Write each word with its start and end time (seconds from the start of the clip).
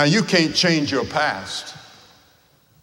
Now, 0.00 0.06
you 0.06 0.22
can't 0.22 0.54
change 0.54 0.90
your 0.90 1.04
past, 1.04 1.76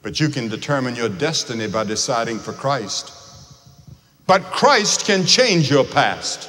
but 0.03 0.19
you 0.19 0.29
can 0.29 0.49
determine 0.49 0.95
your 0.95 1.09
destiny 1.09 1.67
by 1.67 1.83
deciding 1.83 2.37
for 2.37 2.53
Christ. 2.53 3.11
But 4.27 4.43
Christ 4.43 5.07
can 5.07 5.25
change 5.25 5.67
your 5.67 5.83
past. 5.83 6.47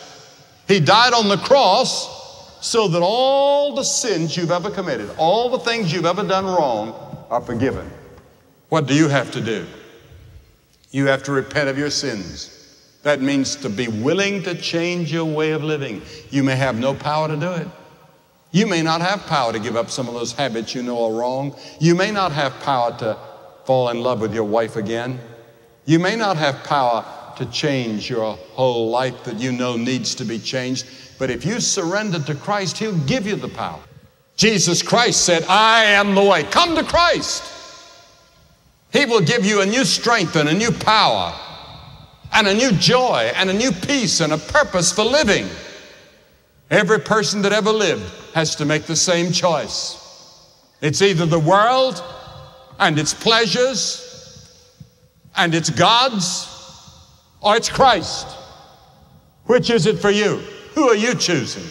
He 0.69 0.79
died 0.79 1.15
on 1.15 1.31
the 1.31 1.39
cross 1.39 2.61
so 2.61 2.87
that 2.89 3.01
all 3.01 3.77
the 3.77 3.83
sins 3.83 4.37
you've 4.37 4.51
ever 4.51 4.69
committed, 4.69 5.09
all 5.17 5.49
the 5.49 5.61
things 5.61 5.91
you've 5.91 6.05
ever 6.05 6.23
done 6.23 6.45
wrong, 6.45 6.95
are 7.31 7.41
forgiven. 7.41 7.91
What 8.69 8.87
do 8.87 8.95
you 8.95 9.09
have 9.09 9.31
to 9.31 9.41
do? 9.41 9.65
You 10.91 11.07
have 11.07 11.23
to 11.23 11.33
repent 11.33 11.71
of 11.71 11.79
your 11.79 11.89
sins. 11.89 12.99
That 13.05 13.23
means 13.23 13.57
to 13.57 13.71
be 13.71 13.89
willing 13.89 14.43
to 14.43 14.55
change 14.55 15.11
your 15.11 15.25
way 15.25 15.53
of 15.53 15.65
living. 15.65 16.03
You 16.29 16.43
may 16.43 16.57
have 16.57 16.79
no 16.79 16.93
power 16.93 17.27
to 17.27 17.37
do 17.39 17.53
it. 17.53 17.69
You 18.51 18.67
may 18.67 18.83
not 18.83 19.01
have 19.01 19.27
power 19.27 19.53
to 19.53 19.59
give 19.59 19.77
up 19.77 19.91
some 19.91 20.09
of 20.09 20.15
those 20.15 20.33
habits 20.33 20.75
you 20.75 20.83
know 20.83 21.05
are 21.05 21.13
wrong. 21.13 21.55
You 21.81 21.95
may 21.95 22.11
not 22.11 22.33
have 22.33 22.59
power 22.61 22.97
to 22.99 23.19
fall 23.65 23.91
in 23.91 24.01
love 24.01 24.21
with 24.21 24.35
your 24.35 24.45
wife 24.45 24.77
again. 24.77 25.21
You 25.85 25.99
may 25.99 26.17
not 26.17 26.37
have 26.39 26.65
power 26.65 27.05
to 27.37 27.47
change 27.47 28.09
your 28.09 28.37
whole 28.53 28.91
life 28.91 29.25
that 29.25 29.37
you 29.37 29.53
know 29.53 29.77
needs 29.77 30.15
to 30.17 30.25
be 30.25 30.39
changed. 30.39 30.87
But 31.19 31.31
if 31.31 31.45
you 31.45 31.61
surrender 31.61 32.21
to 32.21 32.35
Christ, 32.35 32.79
He'll 32.79 32.99
give 33.07 33.27
you 33.27 33.37
the 33.37 33.49
power. 33.49 33.81
Jesus 34.37 34.83
Christ 34.83 35.25
said, 35.25 35.45
I 35.49 35.85
am 35.85 36.15
the 36.15 36.23
way. 36.23 36.45
Come 36.45 36.75
to 36.77 36.85
Christ. 36.85 37.43
He 38.93 39.05
will 39.05 39.21
give 39.21 39.45
you 39.45 39.61
a 39.61 39.67
new 39.67 39.85
strength 39.85 40.37
and 40.37 40.49
a 40.49 40.55
new 40.55 40.71
power 40.71 41.35
and 42.33 42.47
a 42.47 42.55
new 42.55 42.73
joy 42.73 43.31
and 43.35 43.51
a 43.51 43.53
new 43.53 43.73
peace 43.73 44.21
and 44.21 44.33
a 44.33 44.39
purpose 44.39 44.93
for 44.93 45.05
living. 45.05 45.47
Every 46.71 47.01
person 47.01 47.43
that 47.43 47.53
ever 47.53 47.73
lived 47.73 48.05
has 48.39 48.55
to 48.55 48.65
make 48.65 48.85
the 48.85 48.95
same 48.95 49.33
choice. 49.33 49.97
It's 50.81 51.03
either 51.03 51.27
the 51.27 51.41
world 51.41 52.01
and 52.79 52.97
its 52.97 53.13
pleasures 53.13 53.83
and 55.35 55.57
its 55.57 55.71
gods, 55.71 56.47
or 57.41 57.57
it's 57.57 57.69
Christ. 57.69 58.29
Which 59.47 59.71
is 59.71 59.87
it 59.87 59.99
for 59.99 60.11
you? 60.11 60.41
Who 60.77 60.89
are 60.89 60.95
you 60.95 61.17
choosing? 61.17 61.65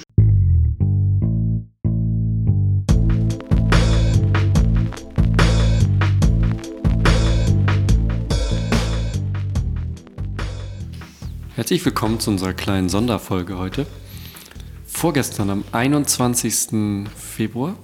Herzlich 11.56 11.86
willkommen 11.86 12.20
zu 12.20 12.32
unserer 12.32 12.54
kleinen 12.54 12.90
Sonderfolge 12.90 13.58
heute. 13.58 13.86
Vorgestern, 14.98 15.52
am 15.52 15.64
21. 15.74 17.06
Februar, 17.16 17.76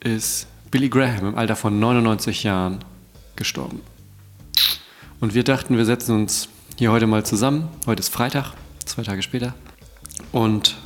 ist 0.00 0.46
Billy 0.70 0.88
Graham 0.88 1.26
im 1.26 1.34
Alter 1.34 1.56
von 1.56 1.78
99 1.78 2.42
Jahren 2.42 2.78
gestorben. 3.36 3.82
Und 5.20 5.34
wir 5.34 5.44
dachten, 5.44 5.76
wir 5.76 5.84
setzen 5.84 6.14
uns 6.14 6.48
hier 6.78 6.90
heute 6.90 7.06
mal 7.06 7.22
zusammen. 7.26 7.68
Heute 7.84 8.00
ist 8.00 8.08
Freitag, 8.08 8.54
zwei 8.86 9.02
Tage 9.02 9.20
später. 9.20 9.52
Und 10.32 10.78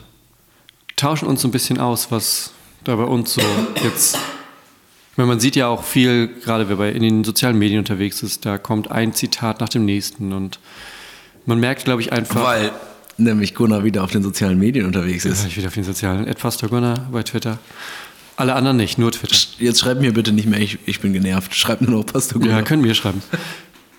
tauschen 0.97 1.29
uns 1.29 1.43
so 1.43 1.47
ein 1.47 1.53
bisschen 1.53 1.79
aus, 1.79 2.11
was 2.11 2.51
da 2.83 2.97
bei 2.97 3.05
uns 3.05 3.35
so 3.35 3.43
jetzt. 3.85 4.19
Weil 5.15 5.27
man 5.27 5.39
sieht 5.39 5.55
ja 5.55 5.69
auch 5.69 5.85
viel, 5.85 6.27
gerade 6.27 6.69
wer 6.69 6.75
bei 6.75 6.91
in 6.91 7.05
den 7.05 7.23
sozialen 7.23 7.57
Medien 7.57 7.79
unterwegs 7.79 8.25
ist, 8.25 8.45
da 8.45 8.59
kommt 8.59 8.91
ein 8.91 9.13
Zitat 9.13 9.61
nach 9.61 9.69
dem 9.69 9.85
nächsten 9.85 10.33
und 10.33 10.59
man 11.47 11.61
merkt, 11.61 11.85
glaube 11.85 12.03
ich, 12.03 12.13
einfach. 12.13 12.43
Weil 12.43 12.73
nämlich 13.23 13.55
Gunnar 13.55 13.84
wieder 13.84 14.05
auf 14.05 14.11
den 14.11 14.23
sozialen 14.23 14.59
Medien 14.59 14.87
unterwegs 14.87 15.25
ist. 15.25 15.42
Ja, 15.42 15.48
ich 15.48 15.56
wieder 15.56 15.69
auf 15.69 15.75
den 15.75 15.84
sozialen. 15.84 16.27
Etwas 16.27 16.56
der 16.56 16.69
Gunnar 16.69 17.09
bei 17.11 17.23
Twitter. 17.23 17.59
Alle 18.37 18.55
anderen 18.55 18.77
nicht, 18.77 18.98
nur 18.98 19.12
Twitter. 19.12 19.37
Jetzt 19.59 19.81
schreib 19.81 20.01
mir 20.01 20.12
bitte 20.12 20.33
nicht 20.33 20.47
mehr, 20.48 20.61
ich, 20.61 20.79
ich 20.87 21.01
bin 21.01 21.12
genervt. 21.12 21.55
Schreib 21.55 21.81
nur 21.81 21.91
noch 21.91 22.06
Pastor 22.06 22.41
Gunnar. 22.41 22.59
Ja, 22.59 22.64
können 22.64 22.84
wir 22.84 22.95
schreiben. 22.95 23.23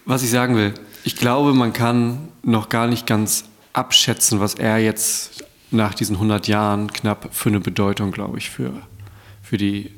Was 0.06 0.24
ich 0.24 0.30
sagen 0.30 0.56
will, 0.56 0.74
ich 1.04 1.16
glaube, 1.16 1.54
man 1.54 1.74
kann 1.74 2.30
noch 2.44 2.70
gar 2.70 2.88
nicht 2.88 3.06
ganz 3.06 3.46
abschätzen, 3.74 4.40
was 4.40 4.56
er 4.56 4.80
jetzt 4.80 5.44
nach 5.72 5.94
diesen 5.94 6.16
100 6.16 6.48
Jahren 6.48 6.92
knapp 6.92 7.30
für 7.32 7.50
eine 7.50 7.60
Bedeutung, 7.60 8.12
glaube 8.12 8.38
ich, 8.38 8.50
für, 8.50 8.72
für 9.42 9.58
die 9.58 9.92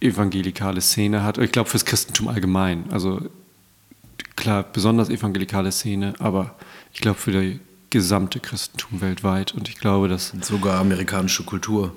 evangelikale 0.00 0.80
Szene 0.80 1.22
hat. 1.22 1.38
Ich 1.38 1.52
glaube, 1.52 1.68
fürs 1.68 1.84
Christentum 1.84 2.28
allgemein. 2.28 2.84
Also 2.90 3.20
klar, 4.36 4.64
besonders 4.64 5.10
evangelikale 5.10 5.70
Szene, 5.70 6.14
aber 6.18 6.56
ich 6.92 7.00
glaube 7.00 7.18
für 7.18 7.32
die 7.32 7.60
gesamte 7.90 8.40
Christentum 8.40 9.00
weltweit. 9.00 9.52
Und 9.52 9.68
ich 9.68 9.76
glaube, 9.76 10.08
dass. 10.08 10.32
Und 10.32 10.44
sogar 10.44 10.80
amerikanische 10.80 11.44
Kultur. 11.44 11.92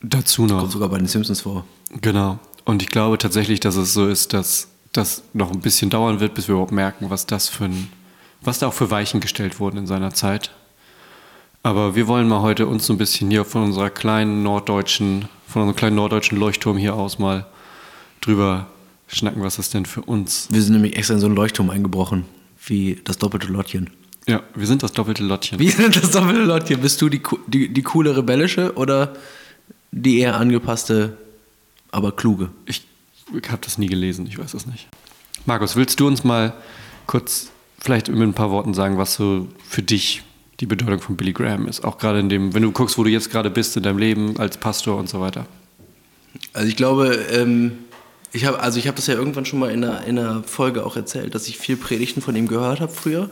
Dazu 0.00 0.42
noch. 0.42 0.50
Das 0.50 0.60
kommt 0.60 0.72
sogar 0.72 0.88
bei 0.88 0.98
den 0.98 1.06
Simpsons 1.06 1.42
vor. 1.42 1.64
Genau. 2.00 2.38
Und 2.64 2.82
ich 2.82 2.88
glaube 2.88 3.18
tatsächlich, 3.18 3.60
dass 3.60 3.76
es 3.76 3.92
so 3.92 4.06
ist, 4.06 4.32
dass 4.32 4.68
das 4.92 5.22
noch 5.32 5.50
ein 5.50 5.60
bisschen 5.60 5.90
dauern 5.90 6.20
wird, 6.20 6.34
bis 6.34 6.48
wir 6.48 6.54
überhaupt 6.54 6.72
merken, 6.72 7.10
was 7.10 7.26
das 7.26 7.48
für 7.48 7.64
ein, 7.64 7.88
was 8.40 8.58
da 8.58 8.68
auch 8.68 8.72
für 8.72 8.90
Weichen 8.90 9.20
gestellt 9.20 9.60
wurden 9.60 9.78
in 9.78 9.86
seiner 9.86 10.14
Zeit. 10.14 10.50
Aber 11.62 11.94
wir 11.94 12.06
wollen 12.06 12.28
mal 12.28 12.42
heute 12.42 12.66
uns 12.66 12.86
so 12.86 12.92
ein 12.92 12.98
bisschen 12.98 13.30
hier 13.30 13.44
von 13.44 13.64
unserer 13.64 13.90
kleinen 13.90 14.42
norddeutschen, 14.42 15.28
von 15.46 15.62
unserem 15.62 15.76
kleinen 15.76 15.96
norddeutschen 15.96 16.38
Leuchtturm 16.38 16.76
hier 16.76 16.94
aus 16.94 17.18
mal 17.18 17.46
drüber 18.20 18.66
schnacken, 19.08 19.42
was 19.42 19.56
das 19.56 19.70
denn 19.70 19.86
für 19.86 20.02
uns. 20.02 20.48
Wir 20.50 20.62
sind 20.62 20.74
nämlich 20.74 20.96
extra 20.96 21.14
in 21.14 21.20
so 21.20 21.26
einen 21.26 21.34
Leuchtturm 21.34 21.70
eingebrochen, 21.70 22.26
wie 22.66 23.00
das 23.04 23.18
doppelte 23.18 23.48
Lottchen. 23.48 23.90
Ja, 24.26 24.42
wir 24.54 24.66
sind 24.66 24.82
das 24.82 24.92
doppelte 24.92 25.22
Lottchen. 25.22 25.58
Wir 25.58 25.70
sind 25.70 25.96
das 25.96 26.10
doppelte 26.10 26.42
Lottchen. 26.42 26.80
Bist 26.80 27.00
du 27.02 27.08
die, 27.08 27.20
die, 27.46 27.68
die 27.68 27.82
coole 27.82 28.16
rebellische 28.16 28.74
oder 28.74 29.14
die 29.90 30.20
eher 30.20 30.36
angepasste, 30.36 31.16
aber 31.90 32.12
kluge? 32.12 32.50
Ich, 32.64 32.82
habe 33.48 33.58
das 33.60 33.78
nie 33.78 33.86
gelesen, 33.86 34.26
ich 34.26 34.38
weiß 34.38 34.54
es 34.54 34.66
nicht. 34.66 34.88
Markus, 35.46 35.76
willst 35.76 36.00
du 36.00 36.06
uns 36.06 36.24
mal 36.24 36.54
kurz 37.06 37.50
vielleicht 37.78 38.08
mit 38.08 38.22
ein 38.22 38.34
paar 38.34 38.50
Worten 38.50 38.72
sagen, 38.72 38.96
was 38.96 39.14
so 39.14 39.48
für 39.68 39.82
dich 39.82 40.22
die 40.60 40.66
Bedeutung 40.66 41.00
von 41.00 41.16
Billy 41.16 41.32
Graham 41.32 41.68
ist? 41.68 41.84
Auch 41.84 41.98
gerade 41.98 42.20
in 42.20 42.30
dem, 42.30 42.54
wenn 42.54 42.62
du 42.62 42.72
guckst, 42.72 42.96
wo 42.96 43.04
du 43.04 43.10
jetzt 43.10 43.30
gerade 43.30 43.50
bist 43.50 43.76
in 43.76 43.82
deinem 43.82 43.98
Leben 43.98 44.38
als 44.38 44.56
Pastor 44.56 44.96
und 44.96 45.08
so 45.08 45.20
weiter. 45.20 45.46
Also 46.54 46.66
ich 46.66 46.76
glaube, 46.76 47.14
ähm, 47.30 47.72
ich 48.32 48.46
habe 48.46 48.58
also 48.58 48.78
ich 48.78 48.86
habe 48.86 48.96
das 48.96 49.06
ja 49.06 49.14
irgendwann 49.14 49.44
schon 49.44 49.58
mal 49.58 49.70
in 49.70 49.84
einer, 49.84 50.04
in 50.04 50.18
einer 50.18 50.42
Folge 50.42 50.84
auch 50.84 50.96
erzählt, 50.96 51.34
dass 51.34 51.46
ich 51.46 51.58
viel 51.58 51.76
Predigten 51.76 52.22
von 52.22 52.34
ihm 52.34 52.48
gehört 52.48 52.80
habe 52.80 52.92
früher. 52.92 53.28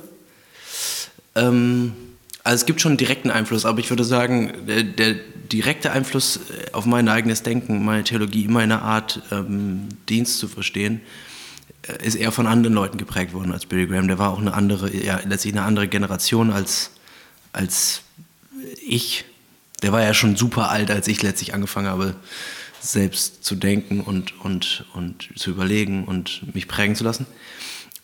Ähm, 1.35 1.93
also 2.45 2.57
es 2.57 2.67
gibt 2.67 2.81
schon 2.81 2.93
einen 2.93 2.99
direkten 2.99 3.31
Einfluss, 3.31 3.65
aber 3.65 3.79
ich 3.79 3.91
würde 3.91 4.05
sagen, 4.05 4.53
der, 4.67 4.83
der, 4.83 5.17
direkte 5.53 5.93
Einfluss 5.93 6.41
auf 6.73 6.87
mein 6.87 7.11
eigenes 7.11 7.43
Denken, 7.43 7.85
meine 7.85 8.05
Theologie, 8.05 8.49
meine 8.49 8.81
Art, 8.81 9.21
ähm, 9.31 9.89
Dienst 10.09 10.39
zu 10.39 10.49
verstehen, 10.49 11.03
äh, 11.87 12.07
ist 12.07 12.15
eher 12.15 12.33
von 12.33 12.47
anderen 12.47 12.75
Leuten 12.75 12.97
geprägt 12.97 13.35
worden 13.35 13.53
als 13.53 13.67
Billy 13.67 13.87
Graham. 13.87 14.09
Der 14.09 14.19
war 14.19 14.31
auch 14.31 14.39
eine 14.39 14.55
andere, 14.55 14.95
ja, 14.95 15.21
letztlich 15.27 15.53
eine 15.53 15.65
andere 15.65 15.89
Generation 15.89 16.51
als, 16.51 16.93
als 17.53 18.01
ich. 18.87 19.27
Der 19.83 19.93
war 19.93 20.03
ja 20.03 20.15
schon 20.15 20.37
super 20.37 20.71
alt, 20.71 20.91
als 20.91 21.07
ich 21.07 21.23
letztlich 21.23 21.53
angefangen 21.53 21.89
habe, 21.89 22.17
selbst 22.81 23.45
zu 23.45 23.55
denken 23.55 24.01
und, 24.01 24.41
und, 24.41 24.87
und 24.95 25.29
zu 25.37 25.51
überlegen 25.51 26.05
und 26.05 26.55
mich 26.55 26.67
prägen 26.67 26.97
zu 26.97 27.05
lassen. 27.05 27.27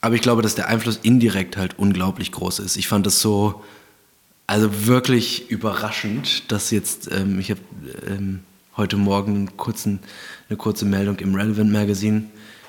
Aber 0.01 0.15
ich 0.15 0.23
glaube, 0.23 0.43
dass 0.43 0.55
der 0.55 0.69
Einfluss 0.69 1.01
indirekt 1.03 1.57
halt 1.57 1.79
unglaublich 1.79 2.33
groß 2.33 2.61
ist. 2.61 2.77
Ich 2.77 2.89
fand 2.89 3.05
das 3.07 3.21
so, 3.21 3.63
also 4.47 4.87
wirklich 4.87 5.51
überraschend, 5.51 6.51
dass 6.53 6.71
jetzt, 6.71 7.11
ähm, 7.13 7.39
ich 7.39 7.51
habe 7.51 7.61
ähm, 8.07 8.41
heute 8.77 8.97
Morgen 8.97 9.35
einen 9.35 9.57
kurzen, 9.57 9.99
eine 10.49 10.57
kurze 10.57 10.85
Meldung 10.85 11.19
im 11.19 11.35
Relevant 11.35 11.73
Magazine 11.73 12.25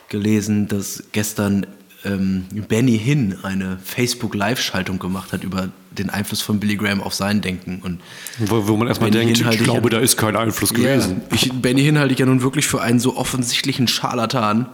gelesen, 0.09 0.67
dass 0.67 1.03
gestern 1.11 1.67
ähm, 2.03 2.45
Benny 2.67 2.97
Hinn 2.97 3.37
eine 3.43 3.77
Facebook-Live-Schaltung 3.83 4.99
gemacht 4.99 5.33
hat 5.33 5.43
über 5.43 5.69
den 5.91 6.09
Einfluss 6.09 6.41
von 6.41 6.59
Billy 6.59 6.77
Graham 6.77 7.01
auf 7.01 7.13
sein 7.13 7.41
Denken. 7.41 7.81
Und 7.83 7.99
wo, 8.39 8.67
wo 8.67 8.77
man 8.77 8.87
erstmal 8.87 9.11
denkt, 9.11 9.39
ich 9.39 9.59
glaube, 9.59 9.89
da 9.89 9.99
ist 9.99 10.17
kein 10.17 10.35
Einfluss 10.35 10.73
gewesen. 10.73 11.21
Ja, 11.29 11.35
ich, 11.35 11.51
Benny 11.53 11.83
Hinn 11.83 11.99
halte 11.99 12.13
ich 12.13 12.19
ja 12.19 12.25
nun 12.25 12.41
wirklich 12.41 12.67
für 12.67 12.81
einen 12.81 12.99
so 12.99 13.17
offensichtlichen 13.17 13.87
Scharlatan. 13.87 14.67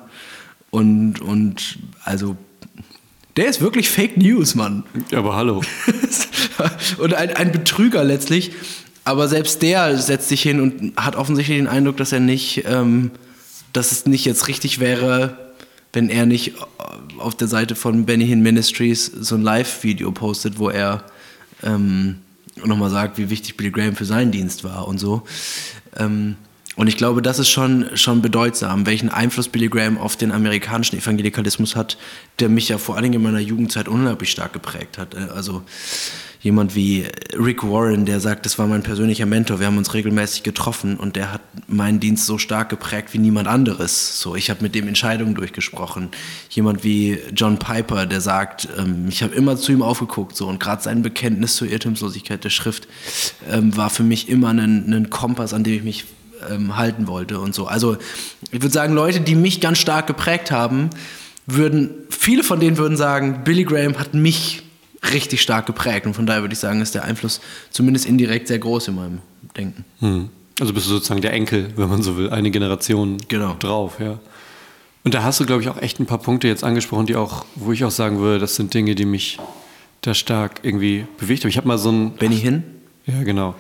Und, 0.75 1.21
und 1.21 1.77
also, 2.03 2.35
der 3.37 3.47
ist 3.47 3.61
wirklich 3.61 3.89
Fake 3.89 4.17
News, 4.17 4.55
Mann. 4.55 4.83
Aber 5.13 5.37
hallo. 5.37 5.61
und 6.97 7.13
ein, 7.13 7.33
ein 7.33 7.53
Betrüger 7.53 8.03
letztlich. 8.03 8.51
Aber 9.05 9.29
selbst 9.29 9.61
der 9.61 9.97
setzt 9.97 10.27
sich 10.27 10.41
hin 10.41 10.59
und 10.59 10.97
hat 10.97 11.15
offensichtlich 11.15 11.59
den 11.59 11.67
Eindruck, 11.67 11.95
dass 11.95 12.11
er 12.11 12.19
nicht, 12.19 12.65
ähm, 12.67 13.11
dass 13.71 13.93
es 13.93 14.05
nicht 14.05 14.25
jetzt 14.25 14.49
richtig 14.49 14.81
wäre, 14.81 15.53
wenn 15.93 16.09
er 16.09 16.25
nicht 16.25 16.55
auf 17.19 17.35
der 17.35 17.47
Seite 17.47 17.75
von 17.75 18.05
Benny 18.05 18.27
Hinn 18.27 18.41
Ministries 18.41 19.05
so 19.05 19.35
ein 19.35 19.43
Live-Video 19.43 20.11
postet, 20.11 20.59
wo 20.59 20.69
er 20.69 21.05
ähm, 21.63 22.17
nochmal 22.65 22.89
sagt, 22.89 23.17
wie 23.17 23.29
wichtig 23.29 23.55
Billy 23.55 23.71
Graham 23.71 23.95
für 23.95 24.03
seinen 24.03 24.31
Dienst 24.33 24.65
war 24.65 24.89
und 24.89 24.99
so. 24.99 25.23
Ähm, 25.95 26.35
Und 26.75 26.87
ich 26.87 26.97
glaube, 26.97 27.21
das 27.21 27.39
ist 27.39 27.49
schon, 27.49 27.85
schon 27.95 28.21
bedeutsam, 28.21 28.85
welchen 28.85 29.09
Einfluss 29.09 29.47
Billy 29.47 29.69
Graham 29.69 29.97
auf 29.97 30.17
den 30.17 30.31
amerikanischen 30.31 30.97
Evangelikalismus 30.97 31.75
hat, 31.75 31.97
der 32.39 32.49
mich 32.49 32.69
ja 32.69 32.77
vor 32.77 32.95
allen 32.95 33.03
Dingen 33.03 33.15
in 33.15 33.23
meiner 33.23 33.39
Jugendzeit 33.39 33.87
unglaublich 33.87 34.31
stark 34.31 34.53
geprägt 34.53 34.97
hat. 34.97 35.15
Also 35.15 35.63
jemand 36.41 36.75
wie 36.75 37.05
Rick 37.33 37.63
Warren, 37.63 38.05
der 38.05 38.19
sagt, 38.19 38.45
das 38.45 38.59
war 38.59 38.67
mein 38.67 38.83
persönlicher 38.83 39.25
Mentor, 39.25 39.59
wir 39.59 39.65
haben 39.65 39.77
uns 39.77 39.95
regelmäßig 39.95 40.43
getroffen 40.43 40.95
und 40.97 41.15
der 41.15 41.33
hat 41.33 41.41
meinen 41.67 41.99
Dienst 41.99 42.27
so 42.27 42.37
stark 42.37 42.69
geprägt 42.69 43.13
wie 43.13 43.17
niemand 43.17 43.47
anderes. 43.47 44.19
So, 44.19 44.35
ich 44.35 44.51
habe 44.51 44.61
mit 44.61 44.75
dem 44.75 44.87
Entscheidungen 44.87 45.33
durchgesprochen. 45.33 46.09
Jemand 46.51 46.83
wie 46.83 47.17
John 47.33 47.57
Piper, 47.57 48.05
der 48.05 48.21
sagt, 48.21 48.67
ähm, 48.77 49.07
ich 49.09 49.23
habe 49.23 49.33
immer 49.33 49.57
zu 49.57 49.71
ihm 49.71 49.81
aufgeguckt 49.81 50.35
so 50.35 50.47
und 50.47 50.59
gerade 50.59 50.83
sein 50.83 51.01
Bekenntnis 51.01 51.55
zur 51.55 51.67
Irrtumslosigkeit 51.67 52.43
der 52.43 52.51
Schrift 52.51 52.87
ähm, 53.49 53.75
war 53.75 53.89
für 53.89 54.03
mich 54.03 54.29
immer 54.29 54.49
ein, 54.49 54.93
ein 54.93 55.09
Kompass, 55.09 55.51
an 55.51 55.63
dem 55.63 55.73
ich 55.73 55.83
mich 55.83 56.05
ähm, 56.49 56.77
halten 56.77 57.07
wollte 57.07 57.39
und 57.39 57.53
so. 57.53 57.67
Also 57.67 57.97
ich 58.51 58.61
würde 58.61 58.69
sagen, 58.73 58.93
Leute, 58.93 59.21
die 59.21 59.35
mich 59.35 59.61
ganz 59.61 59.77
stark 59.77 60.07
geprägt 60.07 60.51
haben, 60.51 60.89
würden, 61.45 61.91
viele 62.09 62.43
von 62.43 62.59
denen 62.59 62.77
würden 62.77 62.97
sagen, 62.97 63.43
Billy 63.43 63.63
Graham 63.63 63.99
hat 63.99 64.13
mich 64.13 64.63
richtig 65.13 65.41
stark 65.41 65.65
geprägt. 65.65 66.05
Und 66.05 66.15
von 66.15 66.25
daher 66.25 66.41
würde 66.41 66.53
ich 66.53 66.59
sagen, 66.59 66.81
ist 66.81 66.95
der 66.95 67.03
Einfluss 67.03 67.41
zumindest 67.69 68.05
indirekt 68.05 68.47
sehr 68.47 68.59
groß 68.59 68.87
in 68.89 68.95
meinem 68.95 69.19
Denken. 69.55 69.85
Hm. 69.99 70.29
Also 70.59 70.73
bist 70.73 70.85
du 70.87 70.91
sozusagen 70.91 71.21
der 71.21 71.33
Enkel, 71.33 71.71
wenn 71.75 71.89
man 71.89 72.01
so 72.01 72.17
will, 72.17 72.29
eine 72.29 72.49
Generation 72.49 73.17
genau. 73.27 73.55
drauf, 73.59 73.99
ja. 73.99 74.19
Und 75.03 75.13
da 75.13 75.21
hast 75.21 75.39
du, 75.39 75.45
glaube 75.45 75.61
ich, 75.61 75.69
auch 75.69 75.79
echt 75.79 75.99
ein 75.99 76.07
paar 76.07 76.17
Punkte 76.17 76.47
jetzt 76.47 76.63
angesprochen, 76.63 77.05
die 77.05 77.15
auch, 77.15 77.45
wo 77.55 77.71
ich 77.71 77.83
auch 77.85 77.91
sagen 77.91 78.19
würde, 78.19 78.39
das 78.39 78.55
sind 78.55 78.73
Dinge, 78.73 78.95
die 78.95 79.05
mich 79.05 79.37
da 80.01 80.13
stark 80.13 80.61
irgendwie 80.63 81.05
bewegt 81.19 81.43
haben. 81.43 81.49
Ich 81.49 81.57
habe 81.57 81.67
mal 81.67 81.77
so 81.77 81.91
ein. 81.91 82.15
Benny 82.15 82.37
Hin? 82.37 82.63
Ja, 83.05 83.21
genau. 83.23 83.53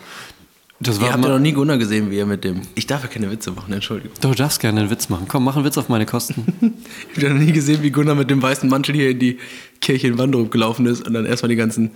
Das 0.79 0.99
war 0.99 1.07
Ihr 1.07 1.13
habt 1.13 1.23
ja 1.23 1.29
noch 1.29 1.39
nie 1.39 1.53
Gunnar 1.53 1.77
gesehen, 1.77 2.11
wie 2.11 2.17
er 2.17 2.25
mit 2.25 2.43
dem. 2.43 2.61
Ich 2.75 2.85
darf 2.85 3.01
ja 3.03 3.07
keine 3.07 3.31
Witze 3.31 3.51
machen, 3.51 3.71
Entschuldigung. 3.71 4.17
Du 4.19 4.33
darfst 4.33 4.59
gerne 4.59 4.81
einen 4.81 4.89
Witz 4.89 5.07
machen. 5.07 5.25
Komm, 5.27 5.45
mach 5.45 5.55
einen 5.55 5.63
Witz 5.63 5.77
auf 5.77 5.87
meine 5.87 6.05
Kosten. 6.05 6.45
ich 7.15 7.23
habe 7.23 7.33
noch 7.33 7.41
nie 7.41 7.53
gesehen, 7.53 7.81
wie 7.81 7.91
Gunnar 7.91 8.15
mit 8.15 8.29
dem 8.29 8.41
weißen 8.41 8.69
Mantel 8.69 8.93
hier 8.93 9.11
in 9.11 9.19
die 9.19 9.39
Kirche 9.79 10.07
in 10.07 10.17
Wanderup 10.17 10.51
gelaufen 10.51 10.85
ist 10.85 11.07
und 11.07 11.13
dann 11.13 11.25
erstmal 11.25 11.49
die 11.49 11.55
ganzen 11.55 11.91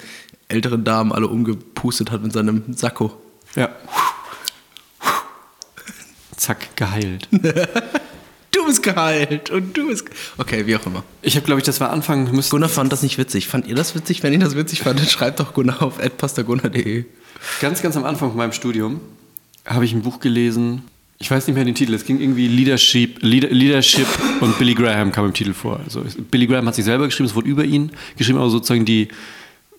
älteren 0.47 0.85
Damen 0.85 1.11
alle 1.11 1.27
umgepustet 1.27 2.09
hat 2.09 2.23
mit 2.23 2.31
seinem 2.31 2.63
Sakko. 2.73 3.11
Ja. 3.55 3.69
Zack, 6.37 6.75
geheilt. 6.77 7.27
du 8.69 8.75
bist 8.75 8.83
geheilt 8.83 9.49
und 9.49 9.75
du 9.75 9.87
bist. 9.87 10.05
Okay, 10.37 10.67
wie 10.67 10.75
auch 10.75 10.85
immer. 10.85 11.03
Ich 11.21 11.35
habe, 11.35 11.45
glaube 11.45 11.59
ich, 11.59 11.65
das 11.65 11.79
war 11.79 11.89
Anfang. 11.91 12.29
Gunnar 12.49 12.69
fand 12.69 12.91
das 12.91 13.01
nicht 13.01 13.17
witzig. 13.17 13.47
Fand 13.47 13.67
ihr 13.67 13.75
das 13.75 13.95
witzig? 13.95 14.23
Wenn 14.23 14.33
ihr 14.33 14.39
das 14.39 14.55
witzig 14.55 14.81
fandet, 14.81 15.09
schreibt 15.09 15.39
doch 15.39 15.53
Gunnar 15.53 15.81
auf 15.81 15.99
adpastagunnar.de. 15.99 17.05
Ganz, 17.61 17.81
ganz 17.81 17.97
am 17.97 18.05
Anfang 18.05 18.29
von 18.29 18.37
meinem 18.37 18.51
Studium 18.51 19.01
habe 19.65 19.85
ich 19.85 19.93
ein 19.93 20.01
Buch 20.01 20.19
gelesen. 20.19 20.83
Ich 21.19 21.29
weiß 21.29 21.47
nicht 21.47 21.55
mehr 21.55 21.65
den 21.65 21.75
Titel. 21.75 21.93
Es 21.93 22.05
ging 22.05 22.19
irgendwie 22.19 22.47
Leadership, 22.47 23.19
Leadership 23.21 24.07
und 24.41 24.57
Billy 24.57 24.73
Graham 24.73 25.11
kam 25.11 25.25
im 25.25 25.33
Titel 25.33 25.53
vor. 25.53 25.79
Also 25.83 26.03
Billy 26.31 26.47
Graham 26.47 26.67
hat 26.67 26.75
sich 26.75 26.85
selber 26.85 27.05
geschrieben, 27.05 27.27
es 27.27 27.35
wurde 27.35 27.47
über 27.47 27.65
ihn 27.65 27.91
geschrieben, 28.17 28.39
aber 28.39 28.49
sozusagen 28.49 28.85
die, 28.85 29.09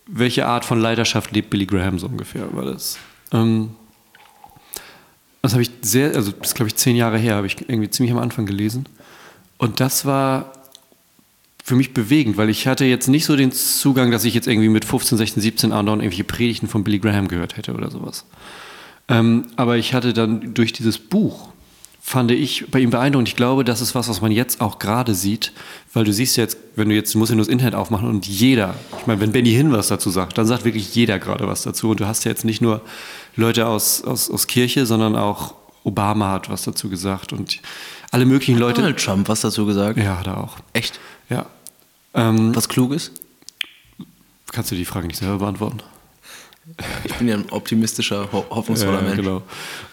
welche 0.06 0.46
Art 0.46 0.64
von 0.64 0.80
Leidenschaft 0.80 1.32
lebt 1.32 1.50
Billy 1.50 1.66
Graham 1.66 1.98
so 1.98 2.08
ungefähr, 2.08 2.54
war 2.54 2.64
das. 2.64 2.98
Ähm, 3.32 3.70
das 5.42 5.52
habe 5.52 5.62
ich 5.62 5.70
sehr, 5.82 6.14
also 6.14 6.32
das 6.32 6.54
glaube 6.54 6.68
ich 6.68 6.76
zehn 6.76 6.96
Jahre 6.96 7.18
her, 7.18 7.36
habe 7.36 7.46
ich 7.46 7.56
irgendwie 7.68 7.90
ziemlich 7.90 8.12
am 8.12 8.18
Anfang 8.18 8.46
gelesen. 8.46 8.86
Und 9.58 9.80
das 9.80 10.04
war 10.04 10.52
für 11.62 11.76
mich 11.76 11.94
bewegend, 11.94 12.36
weil 12.36 12.50
ich 12.50 12.66
hatte 12.66 12.84
jetzt 12.84 13.08
nicht 13.08 13.24
so 13.24 13.36
den 13.36 13.52
Zugang, 13.52 14.10
dass 14.10 14.24
ich 14.24 14.34
jetzt 14.34 14.48
irgendwie 14.48 14.68
mit 14.68 14.84
15, 14.84 15.18
16, 15.18 15.42
17 15.42 15.72
andauernd 15.72 16.02
irgendwelche 16.02 16.24
Predigten 16.24 16.68
von 16.68 16.84
Billy 16.84 16.98
Graham 16.98 17.28
gehört 17.28 17.56
hätte 17.56 17.74
oder 17.74 17.90
sowas. 17.90 18.24
Ähm, 19.08 19.46
aber 19.56 19.76
ich 19.76 19.94
hatte 19.94 20.12
dann 20.12 20.54
durch 20.54 20.72
dieses 20.72 20.98
Buch, 20.98 21.50
fand 22.00 22.30
ich 22.30 22.70
bei 22.70 22.80
ihm 22.80 22.90
beeindruckend. 22.90 23.28
Ich 23.28 23.36
glaube, 23.36 23.62
das 23.62 23.80
ist 23.80 23.94
was, 23.94 24.08
was 24.08 24.20
man 24.20 24.32
jetzt 24.32 24.60
auch 24.60 24.78
gerade 24.78 25.14
sieht, 25.14 25.52
weil 25.92 26.04
du 26.04 26.12
siehst 26.12 26.36
jetzt, 26.36 26.56
wenn 26.74 26.88
du 26.88 26.94
jetzt, 26.94 27.14
du 27.14 27.18
musst 27.18 27.30
ja 27.30 27.36
nur 27.36 27.44
das 27.44 27.52
Internet 27.52 27.74
aufmachen 27.74 28.08
und 28.08 28.26
jeder, 28.26 28.74
ich 28.98 29.06
meine, 29.06 29.20
wenn 29.20 29.32
Benny 29.32 29.50
Hinn 29.50 29.70
was 29.70 29.88
dazu 29.88 30.10
sagt, 30.10 30.38
dann 30.38 30.46
sagt 30.46 30.64
wirklich 30.64 30.94
jeder 30.94 31.18
gerade 31.18 31.46
was 31.46 31.62
dazu. 31.62 31.90
Und 31.90 32.00
du 32.00 32.06
hast 32.06 32.24
ja 32.24 32.30
jetzt 32.30 32.44
nicht 32.44 32.62
nur 32.62 32.80
Leute 33.36 33.66
aus, 33.66 34.02
aus, 34.02 34.30
aus 34.30 34.46
Kirche, 34.46 34.86
sondern 34.86 35.16
auch 35.16 35.54
Obama 35.84 36.32
hat 36.32 36.50
was 36.50 36.62
dazu 36.62 36.88
gesagt 36.88 37.32
und 37.32 37.60
alle 38.10 38.26
möglichen 38.26 38.58
Leute. 38.58 38.80
Donald 38.80 39.02
Trump 39.02 39.28
was 39.28 39.40
dazu 39.40 39.66
gesagt? 39.66 39.98
Ja, 39.98 40.18
hat 40.18 40.26
er 40.26 40.38
auch. 40.38 40.56
Echt? 40.72 40.98
Ja. 41.28 41.46
Ähm, 42.14 42.54
Was 42.54 42.68
Kluges? 42.68 43.12
Kannst 44.52 44.70
du 44.72 44.74
die 44.74 44.84
Frage 44.84 45.06
nicht 45.06 45.18
selber 45.18 45.38
beantworten? 45.38 45.80
Ich 47.04 47.14
bin 47.14 47.28
ja 47.28 47.36
ein 47.36 47.50
optimistischer, 47.50 48.28
ho 48.32 48.44
hoffnungsvoller 48.50 48.98
ja, 48.98 49.02
Mensch. 49.02 49.16
Genau. 49.16 49.42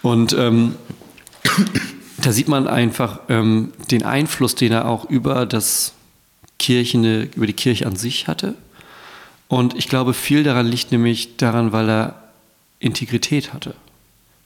Und 0.02 0.34
ähm, 0.34 0.76
da 2.18 2.32
sieht 2.32 2.48
man 2.48 2.68
einfach 2.68 3.20
ähm, 3.30 3.72
den 3.92 4.04
Einfluss, 4.04 4.56
den 4.56 4.72
er 4.72 4.88
auch 4.88 5.06
über 5.10 5.46
das 5.46 5.94
Kirchene, 6.60 7.30
über 7.36 7.46
die 7.46 7.54
Kirche 7.54 7.86
an 7.86 7.96
sich 7.96 8.28
hatte. 8.28 8.56
Und 9.48 9.76
ich 9.76 9.88
glaube, 9.88 10.14
viel 10.14 10.44
daran 10.44 10.68
liegt 10.68 10.92
nämlich 10.92 11.38
daran, 11.38 11.72
weil 11.72 11.90
er 11.90 12.27
Integrität 12.80 13.54
hatte. 13.54 13.76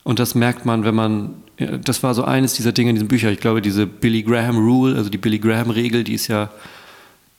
Und 0.04 0.20
das 0.20 0.36
merkt 0.36 0.66
man, 0.66 0.84
wenn 0.84 0.96
man, 0.96 1.36
das 1.58 2.02
war 2.02 2.14
so 2.16 2.24
eines 2.24 2.54
dieser 2.54 2.72
Dinge 2.72 2.90
in 2.90 2.96
diesem 2.96 3.08
Bücher. 3.08 3.32
Ich 3.32 3.40
glaube, 3.40 3.62
diese 3.62 3.86
Billy 3.86 4.24
Graham 4.24 4.58
Rule, 4.58 4.96
also 4.96 5.10
die 5.10 5.18
Billy 5.18 5.40
Graham 5.40 5.70
Regel, 5.70 6.04
die 6.04 6.14
ist 6.14 6.28
ja 6.28 6.50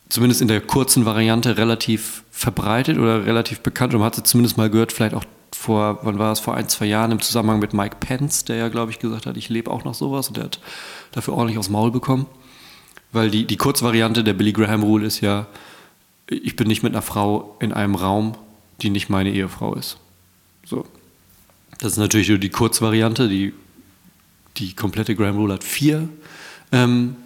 zumindest 0.09 0.43
in 0.43 0.49
der 0.49 0.61
kurzen 0.61 1.05
Variante 1.05 1.57
relativ 1.57 2.23
verbreitet 2.31 2.99
oder 2.99 3.27
relativ 3.27 3.61
bekannt. 3.61 3.95
Und 3.95 4.01
man 4.01 4.07
hat 4.07 4.15
sie 4.15 4.23
zumindest 4.23 4.59
mal 4.59 4.71
gehört, 4.71 4.93
vielleicht 4.93 5.15
auch 5.15 5.25
vor, 5.55 6.01
wann 6.03 6.19
war 6.19 6.33
es, 6.33 6.41
vor 6.41 6.55
ein, 6.55 6.69
zwei 6.69 6.87
Jahren 6.87 7.11
im 7.11 7.21
Zusammenhang 7.21 7.59
mit 7.59 7.73
Mike 7.73 7.97
Pence, 7.99 8.45
der 8.45 8.57
ja, 8.57 8.69
glaube 8.69 8.91
ich, 8.91 8.99
gesagt 8.99 9.27
hat, 9.27 9.37
ich 9.37 9.49
lebe 9.49 9.71
auch 9.71 9.85
noch 9.85 9.95
sowas 9.95 10.29
und 10.29 10.37
der 10.37 10.45
hat 10.45 10.61
dafür 11.13 11.35
ordentlich 11.35 11.59
aufs 11.59 11.71
Maul 11.71 11.91
bekommen. 11.91 12.27
Weil 13.13 13.31
die, 13.31 13.47
die 13.47 13.57
Kurzvariante 13.57 14.25
der 14.25 14.33
Billy 14.35 14.53
Graham 14.53 14.83
Rule 14.83 15.07
ist 15.07 15.21
ja, 15.21 15.47
ich 16.29 16.57
bin 16.57 16.69
nicht 16.69 16.83
mit 16.83 16.93
einer 16.93 17.03
Frau 17.03 17.57
in 17.61 17.73
einem 17.73 17.95
Raum, 17.95 18.35
die 18.81 18.91
nicht 18.91 19.11
meine 19.11 19.31
Ehefrau 19.31 19.75
ist. 19.75 19.99
So. 20.65 20.87
Das 21.79 21.93
ist 21.93 21.99
natürlich 21.99 22.29
nur 22.29 22.39
die 22.39 22.51
Kurzvariante. 22.51 23.29
Die, 23.29 23.53
die 24.57 24.75
komplette 24.75 25.17
Graham 25.17 25.37
Rule 25.37 25.55
hat 25.55 25.65
vier, 25.65 26.09
ähm, 26.71 27.17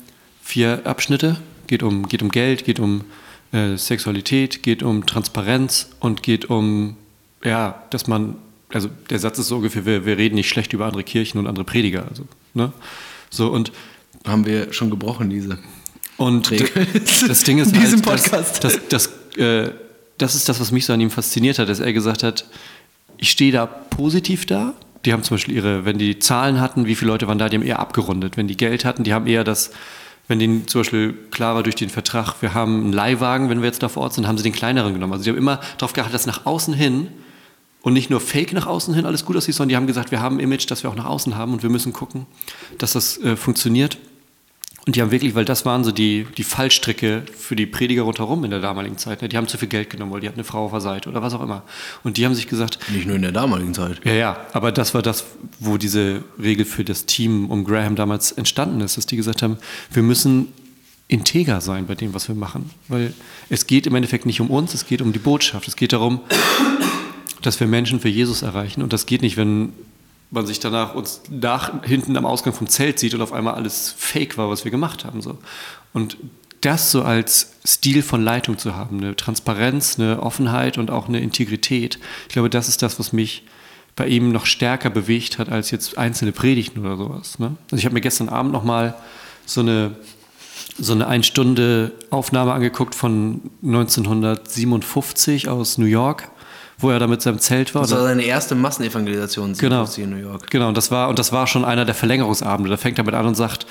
vier 0.42 0.86
Abschnitte 0.86 1.36
geht 1.66 1.82
um, 1.82 2.08
geht 2.08 2.22
um 2.22 2.30
Geld, 2.30 2.64
geht 2.64 2.80
um 2.80 3.04
äh, 3.52 3.76
Sexualität, 3.76 4.62
geht 4.62 4.82
um 4.82 5.06
Transparenz 5.06 5.90
und 6.00 6.22
geht 6.22 6.46
um, 6.50 6.96
ja, 7.44 7.82
dass 7.90 8.06
man, 8.06 8.36
also 8.72 8.88
der 9.10 9.18
Satz 9.18 9.38
ist 9.38 9.48
so 9.48 9.56
ungefähr, 9.56 9.86
wir, 9.86 10.06
wir 10.06 10.18
reden 10.18 10.34
nicht 10.34 10.48
schlecht 10.48 10.72
über 10.72 10.86
andere 10.86 11.04
Kirchen 11.04 11.38
und 11.38 11.46
andere 11.46 11.64
Prediger. 11.64 12.06
Also, 12.08 12.24
ne? 12.54 12.72
So 13.30 13.48
und 13.48 13.72
haben 14.26 14.46
wir 14.46 14.72
schon 14.72 14.90
gebrochen, 14.90 15.30
diese. 15.30 15.58
Und 16.16 16.50
das 17.28 17.44
Ding 17.44 17.58
ist, 17.58 17.76
halt, 17.76 18.02
Podcast. 18.02 18.64
Das, 18.64 18.80
das, 18.88 19.08
das, 19.34 19.38
äh, 19.38 19.70
das 20.18 20.34
ist 20.34 20.48
das, 20.48 20.60
was 20.60 20.72
mich 20.72 20.86
so 20.86 20.92
an 20.92 21.00
ihm 21.00 21.10
fasziniert 21.10 21.58
hat, 21.58 21.68
dass 21.68 21.80
er 21.80 21.92
gesagt 21.92 22.22
hat, 22.22 22.46
ich 23.18 23.30
stehe 23.30 23.52
da 23.52 23.66
positiv 23.66 24.46
da. 24.46 24.74
Die 25.04 25.12
haben 25.12 25.22
zum 25.22 25.36
Beispiel 25.36 25.54
ihre, 25.54 25.84
wenn 25.84 25.98
die 25.98 26.18
Zahlen 26.18 26.60
hatten, 26.60 26.86
wie 26.86 26.94
viele 26.94 27.10
Leute 27.12 27.28
waren 27.28 27.38
da, 27.38 27.48
die 27.48 27.56
haben 27.56 27.64
eher 27.64 27.78
abgerundet. 27.78 28.36
Wenn 28.36 28.48
die 28.48 28.56
Geld 28.56 28.84
hatten, 28.84 29.04
die 29.04 29.14
haben 29.14 29.26
eher 29.26 29.44
das 29.44 29.70
wenn 30.29 30.38
denen 30.38 30.67
zum 30.67 30.81
Beispiel 30.81 31.12
klar 31.31 31.55
war 31.55 31.62
durch 31.62 31.76
den 31.76 31.88
Vertrag, 31.88 32.34
wir 32.41 32.55
haben 32.55 32.84
einen 32.84 32.93
Leihwagen, 32.93 33.48
wenn 33.48 33.60
wir 33.60 33.67
jetzt 33.67 33.82
da 33.82 33.88
vor 33.88 34.02
Ort 34.02 34.14
sind, 34.14 34.26
haben 34.26 34.36
sie 34.36 34.43
den 34.43 34.52
kleineren 34.52 34.93
genommen. 34.93 35.12
Also 35.12 35.24
die 35.24 35.31
haben 35.31 35.38
immer 35.38 35.60
darauf 35.79 35.93
geachtet, 35.93 36.14
dass 36.14 36.26
nach 36.26 36.46
außen 36.46 36.74
hin 36.74 37.08
und 37.82 37.93
nicht 37.93 38.10
nur 38.10 38.20
fake 38.20 38.52
nach 38.52 38.67
außen 38.67 38.93
hin 38.94 39.06
alles 39.06 39.24
gut 39.24 39.36
aussieht, 39.36 39.55
sondern 39.55 39.69
die 39.69 39.76
haben 39.76 39.86
gesagt, 39.86 40.10
wir 40.10 40.20
haben 40.20 40.38
ein 40.38 40.41
Image, 40.41 40.69
das 40.69 40.82
wir 40.82 40.91
auch 40.91 40.96
nach 40.96 41.05
außen 41.05 41.36
haben 41.36 41.52
und 41.52 41.62
wir 41.62 41.70
müssen 41.70 41.93
gucken, 41.93 42.26
dass 42.79 42.93
das 42.93 43.19
äh, 43.19 43.36
funktioniert. 43.36 43.98
Und 44.86 44.94
die 44.94 45.02
haben 45.02 45.10
wirklich, 45.10 45.34
weil 45.34 45.44
das 45.44 45.66
waren 45.66 45.82
so 45.82 45.90
die, 45.90 46.28
die 46.36 46.44
Fallstricke 46.44 47.24
für 47.36 47.56
die 47.56 47.66
Prediger 47.66 48.02
rundherum 48.02 48.44
in 48.44 48.52
der 48.52 48.60
damaligen 48.60 48.96
Zeit. 48.98 49.20
Ne? 49.20 49.28
Die 49.28 49.36
haben 49.36 49.48
zu 49.48 49.58
viel 49.58 49.69
Geld 49.69 49.90
genommen, 49.90 50.12
weil 50.12 50.20
die 50.20 50.28
hatten 50.28 50.38
eine 50.38 50.44
Frau 50.44 50.66
auf 50.66 50.70
der 50.70 50.81
Seite 50.81 51.08
oder 51.08 51.22
was 51.22 51.34
auch 51.34 51.43
immer. 51.43 51.64
Und 52.05 52.19
die 52.19 52.24
haben 52.24 52.36
sich 52.36 52.46
gesagt. 52.46 52.78
Nicht 52.93 53.05
nur 53.05 53.16
in 53.16 53.22
der 53.22 53.32
damaligen 53.32 53.74
Zeit. 53.74 54.00
Ja, 54.05 54.12
ja, 54.12 54.46
aber 54.52 54.70
das 54.70 54.94
war 54.94 55.02
das, 55.02 55.24
wo 55.58 55.76
diese 55.76 56.22
Regel 56.40 56.64
für 56.64 56.84
das 56.84 57.05
Team 57.05 57.50
um 57.50 57.64
Graham 57.64 57.96
damals 57.96 58.31
entstanden 58.31 58.81
ist, 58.81 58.96
dass 58.96 59.06
die 59.06 59.16
gesagt 59.16 59.43
haben, 59.43 59.58
wir 59.90 60.05
müssen 60.05 60.52
integer 61.08 61.60
sein 61.60 61.86
bei 61.86 61.96
dem, 61.96 62.14
was 62.14 62.28
wir 62.28 62.36
machen. 62.36 62.70
Weil 62.86 63.12
es 63.48 63.66
geht 63.66 63.88
im 63.88 63.94
Endeffekt 63.96 64.24
nicht 64.24 64.40
um 64.40 64.50
uns, 64.50 64.72
es 64.72 64.86
geht 64.86 65.02
um 65.02 65.12
die 65.12 65.19
Botschaft. 65.19 65.66
Es 65.66 65.74
geht 65.74 65.93
darum, 65.93 66.20
dass 67.43 67.58
wir 67.58 67.66
Menschen 67.66 67.98
für 67.98 68.08
Jesus 68.08 68.43
erreichen. 68.43 68.82
Und 68.82 68.93
das 68.93 69.06
geht 69.06 69.22
nicht, 69.22 69.36
wenn 69.36 69.72
man 70.30 70.46
sich 70.46 70.60
danach 70.60 70.94
uns 70.94 71.22
nach 71.30 71.82
hinten 71.84 72.16
am 72.16 72.26
Ausgang 72.26 72.52
vom 72.52 72.68
Zelt 72.68 72.98
sieht 72.98 73.14
und 73.14 73.22
auf 73.22 73.32
einmal 73.32 73.54
alles 73.54 73.94
fake 73.96 74.38
war, 74.38 74.50
was 74.50 74.64
wir 74.64 74.70
gemacht 74.70 75.04
haben. 75.04 75.22
So. 75.22 75.38
Und 75.92 76.16
das 76.60 76.90
so 76.90 77.02
als 77.02 77.52
Stil 77.66 78.02
von 78.02 78.22
Leitung 78.22 78.58
zu 78.58 78.74
haben, 78.74 78.98
eine 78.98 79.14
Transparenz, 79.14 79.98
eine 79.98 80.22
Offenheit 80.22 80.78
und 80.78 80.90
auch 80.90 81.08
eine 81.08 81.20
Integrität, 81.20 81.98
ich 82.28 82.32
glaube, 82.32 82.50
das 82.50 82.68
ist 82.68 82.82
das, 82.82 82.98
was 82.98 83.12
mich 83.12 83.44
bei 83.94 84.06
ihm 84.06 84.30
noch 84.30 84.46
stärker 84.46 84.90
bewegt 84.90 85.38
hat 85.38 85.48
als 85.48 85.70
jetzt 85.70 85.96
einzelne 85.96 86.32
Predigten 86.32 86.84
oder 86.84 86.96
sowas. 86.96 87.38
Ne? 87.38 87.56
Also 87.70 87.76
ich 87.76 87.84
habe 87.84 87.94
mir 87.94 88.02
gestern 88.02 88.28
Abend 88.28 88.52
nochmal 88.52 88.94
so 89.46 89.60
eine 89.60 89.96
so 90.78 90.92
eine 90.92 91.06
ein 91.06 91.22
Stunde 91.22 91.92
Aufnahme 92.10 92.52
angeguckt 92.52 92.94
von 92.94 93.40
1957 93.62 95.48
aus 95.48 95.78
New 95.78 95.86
York 95.86 96.30
wo 96.78 96.90
er 96.90 96.98
da 96.98 97.06
mit 97.06 97.22
seinem 97.22 97.38
Zelt 97.38 97.74
war. 97.74 97.82
Das 97.82 97.92
war 97.92 98.02
seine 98.02 98.22
erste 98.22 98.54
Massenevangelisation 98.54 99.54
genau. 99.54 99.88
in 99.96 100.10
New 100.10 100.16
York. 100.16 100.50
Genau, 100.50 100.68
und 100.68 100.76
das 100.76 100.90
war 100.90 101.08
und 101.08 101.18
das 101.18 101.32
war 101.32 101.46
schon 101.46 101.64
einer 101.64 101.86
der 101.86 101.94
Verlängerungsabende. 101.94 102.68
Da 102.68 102.76
fängt 102.76 102.98
er 102.98 103.04
mit 103.04 103.14
an 103.14 103.26
und 103.26 103.34
sagt, 103.34 103.66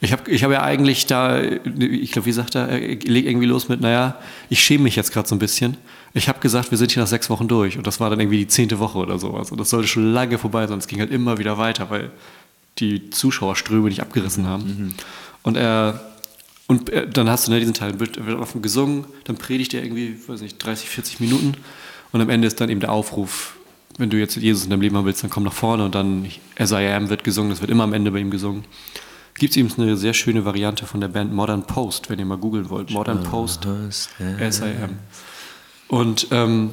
ich 0.00 0.12
habe 0.12 0.30
ich 0.30 0.44
hab 0.44 0.50
ja 0.50 0.62
eigentlich 0.62 1.06
da, 1.06 1.40
ich 1.40 2.12
glaube, 2.12 2.26
wie 2.26 2.32
sagt 2.32 2.54
er, 2.54 2.68
er 2.68 2.78
legt 2.78 3.28
irgendwie 3.28 3.46
los 3.46 3.68
mit, 3.68 3.80
naja, 3.80 4.16
ich 4.50 4.62
schäme 4.62 4.84
mich 4.84 4.96
jetzt 4.96 5.12
gerade 5.12 5.26
so 5.26 5.34
ein 5.34 5.38
bisschen. 5.38 5.76
Ich 6.12 6.28
habe 6.28 6.40
gesagt, 6.40 6.70
wir 6.70 6.76
sind 6.76 6.92
hier 6.92 7.02
nach 7.02 7.08
sechs 7.08 7.30
Wochen 7.30 7.48
durch 7.48 7.78
und 7.78 7.86
das 7.86 7.98
war 7.98 8.10
dann 8.10 8.20
irgendwie 8.20 8.38
die 8.38 8.48
zehnte 8.48 8.78
Woche 8.78 8.98
oder 8.98 9.18
so. 9.18 9.34
Also 9.34 9.56
das 9.56 9.70
sollte 9.70 9.88
schon 9.88 10.12
lange 10.12 10.36
vorbei 10.36 10.66
sein. 10.66 10.78
Es 10.78 10.88
ging 10.88 11.00
halt 11.00 11.12
immer 11.12 11.38
wieder 11.38 11.56
weiter, 11.56 11.88
weil 11.88 12.10
die 12.78 13.10
Zuschauerströme 13.10 13.88
nicht 13.88 14.02
abgerissen 14.02 14.46
haben. 14.46 14.64
Mhm. 14.64 14.94
Und 15.42 15.56
er 15.56 16.00
und 16.66 16.92
dann 17.12 17.28
hast 17.28 17.48
du 17.48 17.50
ne, 17.50 17.58
diesen 17.58 17.74
Teil, 17.74 17.98
wird, 17.98 18.24
wird 18.24 18.38
offen 18.38 18.62
gesungen, 18.62 19.04
dann 19.24 19.34
predigt 19.34 19.74
er 19.74 19.82
irgendwie, 19.82 20.16
weiß 20.28 20.40
nicht, 20.40 20.64
30, 20.64 20.88
40 20.88 21.18
Minuten 21.18 21.54
und 22.12 22.20
am 22.20 22.28
Ende 22.28 22.46
ist 22.46 22.60
dann 22.60 22.68
eben 22.68 22.80
der 22.80 22.92
Aufruf, 22.92 23.56
wenn 23.98 24.10
du 24.10 24.16
jetzt 24.16 24.36
Jesus 24.36 24.64
in 24.64 24.70
deinem 24.70 24.80
Leben 24.80 24.96
haben 24.96 25.04
willst, 25.04 25.22
dann 25.22 25.30
komm 25.30 25.44
nach 25.44 25.52
vorne 25.52 25.84
und 25.84 25.94
dann 25.94 26.26
S.I.M. 26.56 27.10
wird 27.10 27.24
gesungen, 27.24 27.50
das 27.50 27.60
wird 27.60 27.70
immer 27.70 27.84
am 27.84 27.92
Ende 27.92 28.10
bei 28.10 28.18
ihm 28.18 28.30
gesungen. 28.30 28.64
Gibt 29.34 29.52
es 29.52 29.56
eben 29.56 29.70
eine 29.78 29.96
sehr 29.96 30.12
schöne 30.12 30.44
Variante 30.44 30.86
von 30.86 31.00
der 31.00 31.08
Band 31.08 31.32
Modern 31.32 31.64
Post, 31.64 32.10
wenn 32.10 32.18
ihr 32.18 32.26
mal 32.26 32.38
googeln 32.38 32.68
wollt. 32.68 32.90
Modern 32.90 33.22
Post, 33.22 33.66
S.I.M. 34.38 34.98
Und 35.88 36.28
ähm, 36.30 36.70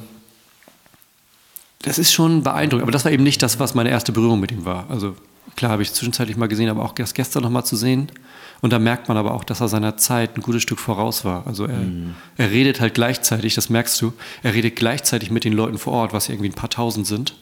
das 1.82 1.98
ist 1.98 2.12
schon 2.12 2.42
beeindruckend, 2.42 2.82
aber 2.82 2.92
das 2.92 3.04
war 3.04 3.12
eben 3.12 3.22
nicht 3.22 3.42
das, 3.42 3.58
was 3.58 3.74
meine 3.74 3.90
erste 3.90 4.12
Berührung 4.12 4.40
mit 4.40 4.52
ihm 4.52 4.64
war. 4.64 4.86
Also 4.90 5.16
klar 5.56 5.72
habe 5.72 5.82
ich 5.82 5.92
zwischenzeitlich 5.92 6.36
mal 6.36 6.48
gesehen, 6.48 6.68
aber 6.68 6.84
auch 6.84 6.92
das 6.92 7.14
gestern 7.14 7.42
noch 7.42 7.50
mal 7.50 7.64
zu 7.64 7.76
sehen 7.76 8.10
und 8.60 8.72
da 8.72 8.78
merkt 8.78 9.08
man 9.08 9.16
aber 9.16 9.34
auch, 9.34 9.44
dass 9.44 9.60
er 9.60 9.68
seiner 9.68 9.96
Zeit 9.96 10.36
ein 10.36 10.42
gutes 10.42 10.62
Stück 10.62 10.80
voraus 10.80 11.24
war. 11.24 11.46
Also 11.46 11.64
er, 11.64 11.78
mhm. 11.78 12.14
er 12.36 12.50
redet 12.50 12.80
halt 12.80 12.94
gleichzeitig, 12.94 13.54
das 13.54 13.70
merkst 13.70 14.00
du, 14.02 14.12
er 14.42 14.54
redet 14.54 14.76
gleichzeitig 14.76 15.30
mit 15.30 15.44
den 15.44 15.52
Leuten 15.52 15.78
vor 15.78 15.92
Ort, 15.92 16.12
was 16.12 16.28
irgendwie 16.28 16.48
ein 16.48 16.54
paar 16.54 16.70
tausend 16.70 17.06
sind. 17.06 17.36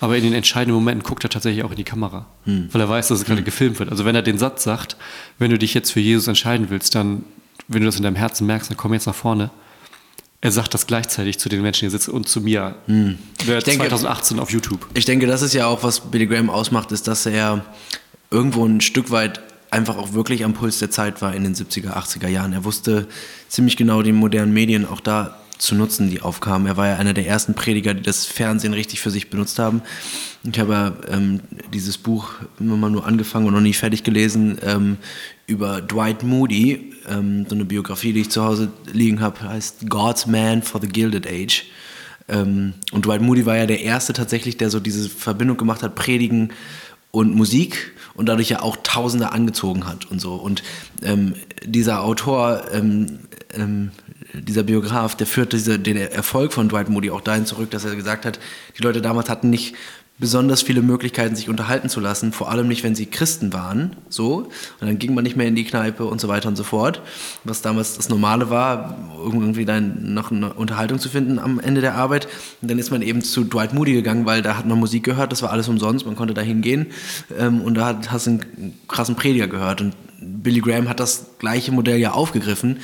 Aber 0.00 0.16
in 0.16 0.24
den 0.24 0.32
entscheidenden 0.32 0.74
Momenten 0.74 1.02
guckt 1.02 1.22
er 1.24 1.30
tatsächlich 1.30 1.64
auch 1.64 1.70
in 1.70 1.76
die 1.76 1.84
Kamera, 1.84 2.26
mhm. 2.46 2.68
weil 2.72 2.80
er 2.80 2.88
weiß, 2.88 3.08
dass 3.08 3.20
es 3.20 3.24
gerade 3.24 3.42
mhm. 3.42 3.44
gefilmt 3.44 3.78
wird. 3.78 3.90
Also 3.90 4.04
wenn 4.04 4.14
er 4.14 4.22
den 4.22 4.38
Satz 4.38 4.64
sagt, 4.64 4.96
wenn 5.38 5.50
du 5.50 5.58
dich 5.58 5.74
jetzt 5.74 5.92
für 5.92 6.00
Jesus 6.00 6.26
entscheiden 6.28 6.70
willst, 6.70 6.94
dann, 6.94 7.24
wenn 7.68 7.80
du 7.80 7.86
das 7.86 7.96
in 7.96 8.02
deinem 8.02 8.16
Herzen 8.16 8.46
merkst, 8.46 8.70
dann 8.70 8.76
komm 8.76 8.94
jetzt 8.94 9.06
nach 9.06 9.14
vorne. 9.14 9.50
Er 10.40 10.50
sagt 10.50 10.74
das 10.74 10.86
gleichzeitig 10.86 11.38
zu 11.38 11.48
den 11.48 11.62
Menschen, 11.62 11.86
die 11.86 11.90
sitzen 11.90 12.10
und 12.10 12.28
zu 12.28 12.40
mir. 12.40 12.74
Hm. 12.86 13.18
Ich 13.38 13.46
denke, 13.46 13.86
2018 13.86 14.38
auf 14.38 14.50
YouTube. 14.50 14.86
Ich 14.92 15.06
denke, 15.06 15.26
das 15.26 15.40
ist 15.40 15.54
ja 15.54 15.66
auch, 15.66 15.82
was 15.82 16.00
Billy 16.00 16.26
Graham 16.26 16.50
ausmacht, 16.50 16.92
ist, 16.92 17.06
dass 17.06 17.24
er 17.24 17.64
irgendwo 18.30 18.66
ein 18.66 18.82
Stück 18.82 19.10
weit 19.10 19.40
einfach 19.74 19.98
auch 19.98 20.12
wirklich 20.12 20.44
am 20.44 20.54
Puls 20.54 20.78
der 20.78 20.90
Zeit 20.90 21.20
war 21.20 21.34
in 21.34 21.44
den 21.44 21.54
70er, 21.54 21.92
80er 21.92 22.28
Jahren. 22.28 22.52
Er 22.52 22.64
wusste 22.64 23.06
ziemlich 23.48 23.76
genau 23.76 24.02
die 24.02 24.12
modernen 24.12 24.54
Medien 24.54 24.86
auch 24.86 25.00
da 25.00 25.38
zu 25.58 25.74
nutzen, 25.74 26.10
die 26.10 26.20
aufkamen. 26.20 26.66
Er 26.66 26.76
war 26.76 26.88
ja 26.88 26.96
einer 26.96 27.14
der 27.14 27.26
ersten 27.26 27.54
Prediger, 27.54 27.94
die 27.94 28.02
das 28.02 28.26
Fernsehen 28.26 28.74
richtig 28.74 29.00
für 29.00 29.10
sich 29.10 29.30
benutzt 29.30 29.58
haben. 29.58 29.82
Ich 30.42 30.58
habe 30.58 30.94
ähm, 31.10 31.40
dieses 31.72 31.98
Buch 31.98 32.32
immer 32.58 32.76
mal 32.76 32.90
nur 32.90 33.06
angefangen 33.06 33.46
und 33.46 33.54
noch 33.54 33.60
nie 33.60 33.72
fertig 33.72 34.02
gelesen 34.02 34.58
ähm, 34.62 34.96
über 35.46 35.80
Dwight 35.80 36.22
Moody, 36.22 36.92
ähm, 37.08 37.46
so 37.48 37.54
eine 37.54 37.64
Biografie, 37.64 38.12
die 38.12 38.22
ich 38.22 38.30
zu 38.30 38.44
Hause 38.44 38.70
liegen 38.92 39.20
habe, 39.20 39.40
heißt 39.42 39.88
God's 39.88 40.26
Man 40.26 40.62
for 40.62 40.80
the 40.80 40.88
Gilded 40.88 41.26
Age. 41.26 41.64
Ähm, 42.28 42.74
und 42.92 43.06
Dwight 43.06 43.22
Moody 43.22 43.46
war 43.46 43.56
ja 43.56 43.66
der 43.66 43.80
erste 43.80 44.12
tatsächlich, 44.12 44.56
der 44.56 44.70
so 44.70 44.80
diese 44.80 45.08
Verbindung 45.08 45.56
gemacht 45.56 45.82
hat, 45.82 45.94
Predigen 45.94 46.52
und 47.14 47.34
Musik 47.34 47.92
und 48.14 48.26
dadurch 48.28 48.48
ja 48.50 48.60
auch 48.60 48.76
Tausende 48.82 49.30
angezogen 49.32 49.86
hat 49.86 50.10
und 50.10 50.20
so. 50.20 50.34
Und 50.34 50.62
ähm, 51.02 51.34
dieser 51.64 52.02
Autor, 52.02 52.64
ähm, 52.72 53.20
ähm, 53.54 53.92
dieser 54.32 54.64
Biograf, 54.64 55.14
der 55.14 55.28
führt 55.28 55.52
diese, 55.52 55.78
den 55.78 55.96
Erfolg 55.96 56.52
von 56.52 56.68
Dwight 56.68 56.88
Moody 56.88 57.10
auch 57.10 57.20
dahin 57.20 57.46
zurück, 57.46 57.70
dass 57.70 57.84
er 57.84 57.94
gesagt 57.94 58.24
hat, 58.24 58.40
die 58.76 58.82
Leute 58.82 59.00
damals 59.00 59.28
hatten 59.28 59.48
nicht 59.48 59.76
besonders 60.18 60.62
viele 60.62 60.80
Möglichkeiten, 60.80 61.34
sich 61.34 61.48
unterhalten 61.48 61.88
zu 61.88 61.98
lassen, 61.98 62.32
vor 62.32 62.50
allem 62.50 62.68
nicht, 62.68 62.84
wenn 62.84 62.94
sie 62.94 63.06
Christen 63.06 63.52
waren, 63.52 63.96
so. 64.08 64.36
Und 64.80 64.86
dann 64.86 64.98
ging 64.98 65.12
man 65.12 65.24
nicht 65.24 65.36
mehr 65.36 65.48
in 65.48 65.56
die 65.56 65.64
Kneipe 65.64 66.04
und 66.04 66.20
so 66.20 66.28
weiter 66.28 66.48
und 66.48 66.56
so 66.56 66.62
fort. 66.62 67.02
Was 67.42 67.62
damals 67.62 67.96
das 67.96 68.08
Normale 68.08 68.48
war, 68.48 68.96
irgendwie 69.24 69.64
dann 69.64 70.14
noch 70.14 70.30
eine 70.30 70.52
Unterhaltung 70.54 71.00
zu 71.00 71.08
finden 71.08 71.40
am 71.40 71.58
Ende 71.58 71.80
der 71.80 71.96
Arbeit. 71.96 72.28
Und 72.62 72.70
dann 72.70 72.78
ist 72.78 72.92
man 72.92 73.02
eben 73.02 73.22
zu 73.22 73.42
Dwight 73.42 73.74
Moody 73.74 73.92
gegangen, 73.92 74.24
weil 74.24 74.40
da 74.40 74.56
hat 74.56 74.66
man 74.66 74.78
Musik 74.78 75.02
gehört, 75.02 75.32
das 75.32 75.42
war 75.42 75.50
alles 75.50 75.66
umsonst, 75.66 76.06
man 76.06 76.14
konnte 76.14 76.34
da 76.34 76.42
hingehen. 76.42 76.86
Ähm, 77.36 77.60
und 77.60 77.74
da 77.74 78.00
hast 78.08 78.26
du 78.26 78.30
einen 78.30 78.78
krassen 78.86 79.16
Prediger 79.16 79.48
gehört. 79.48 79.80
Und 79.80 79.96
Billy 80.20 80.60
Graham 80.60 80.88
hat 80.88 81.00
das 81.00 81.26
gleiche 81.38 81.72
Modell 81.72 81.98
ja 81.98 82.12
aufgegriffen 82.12 82.78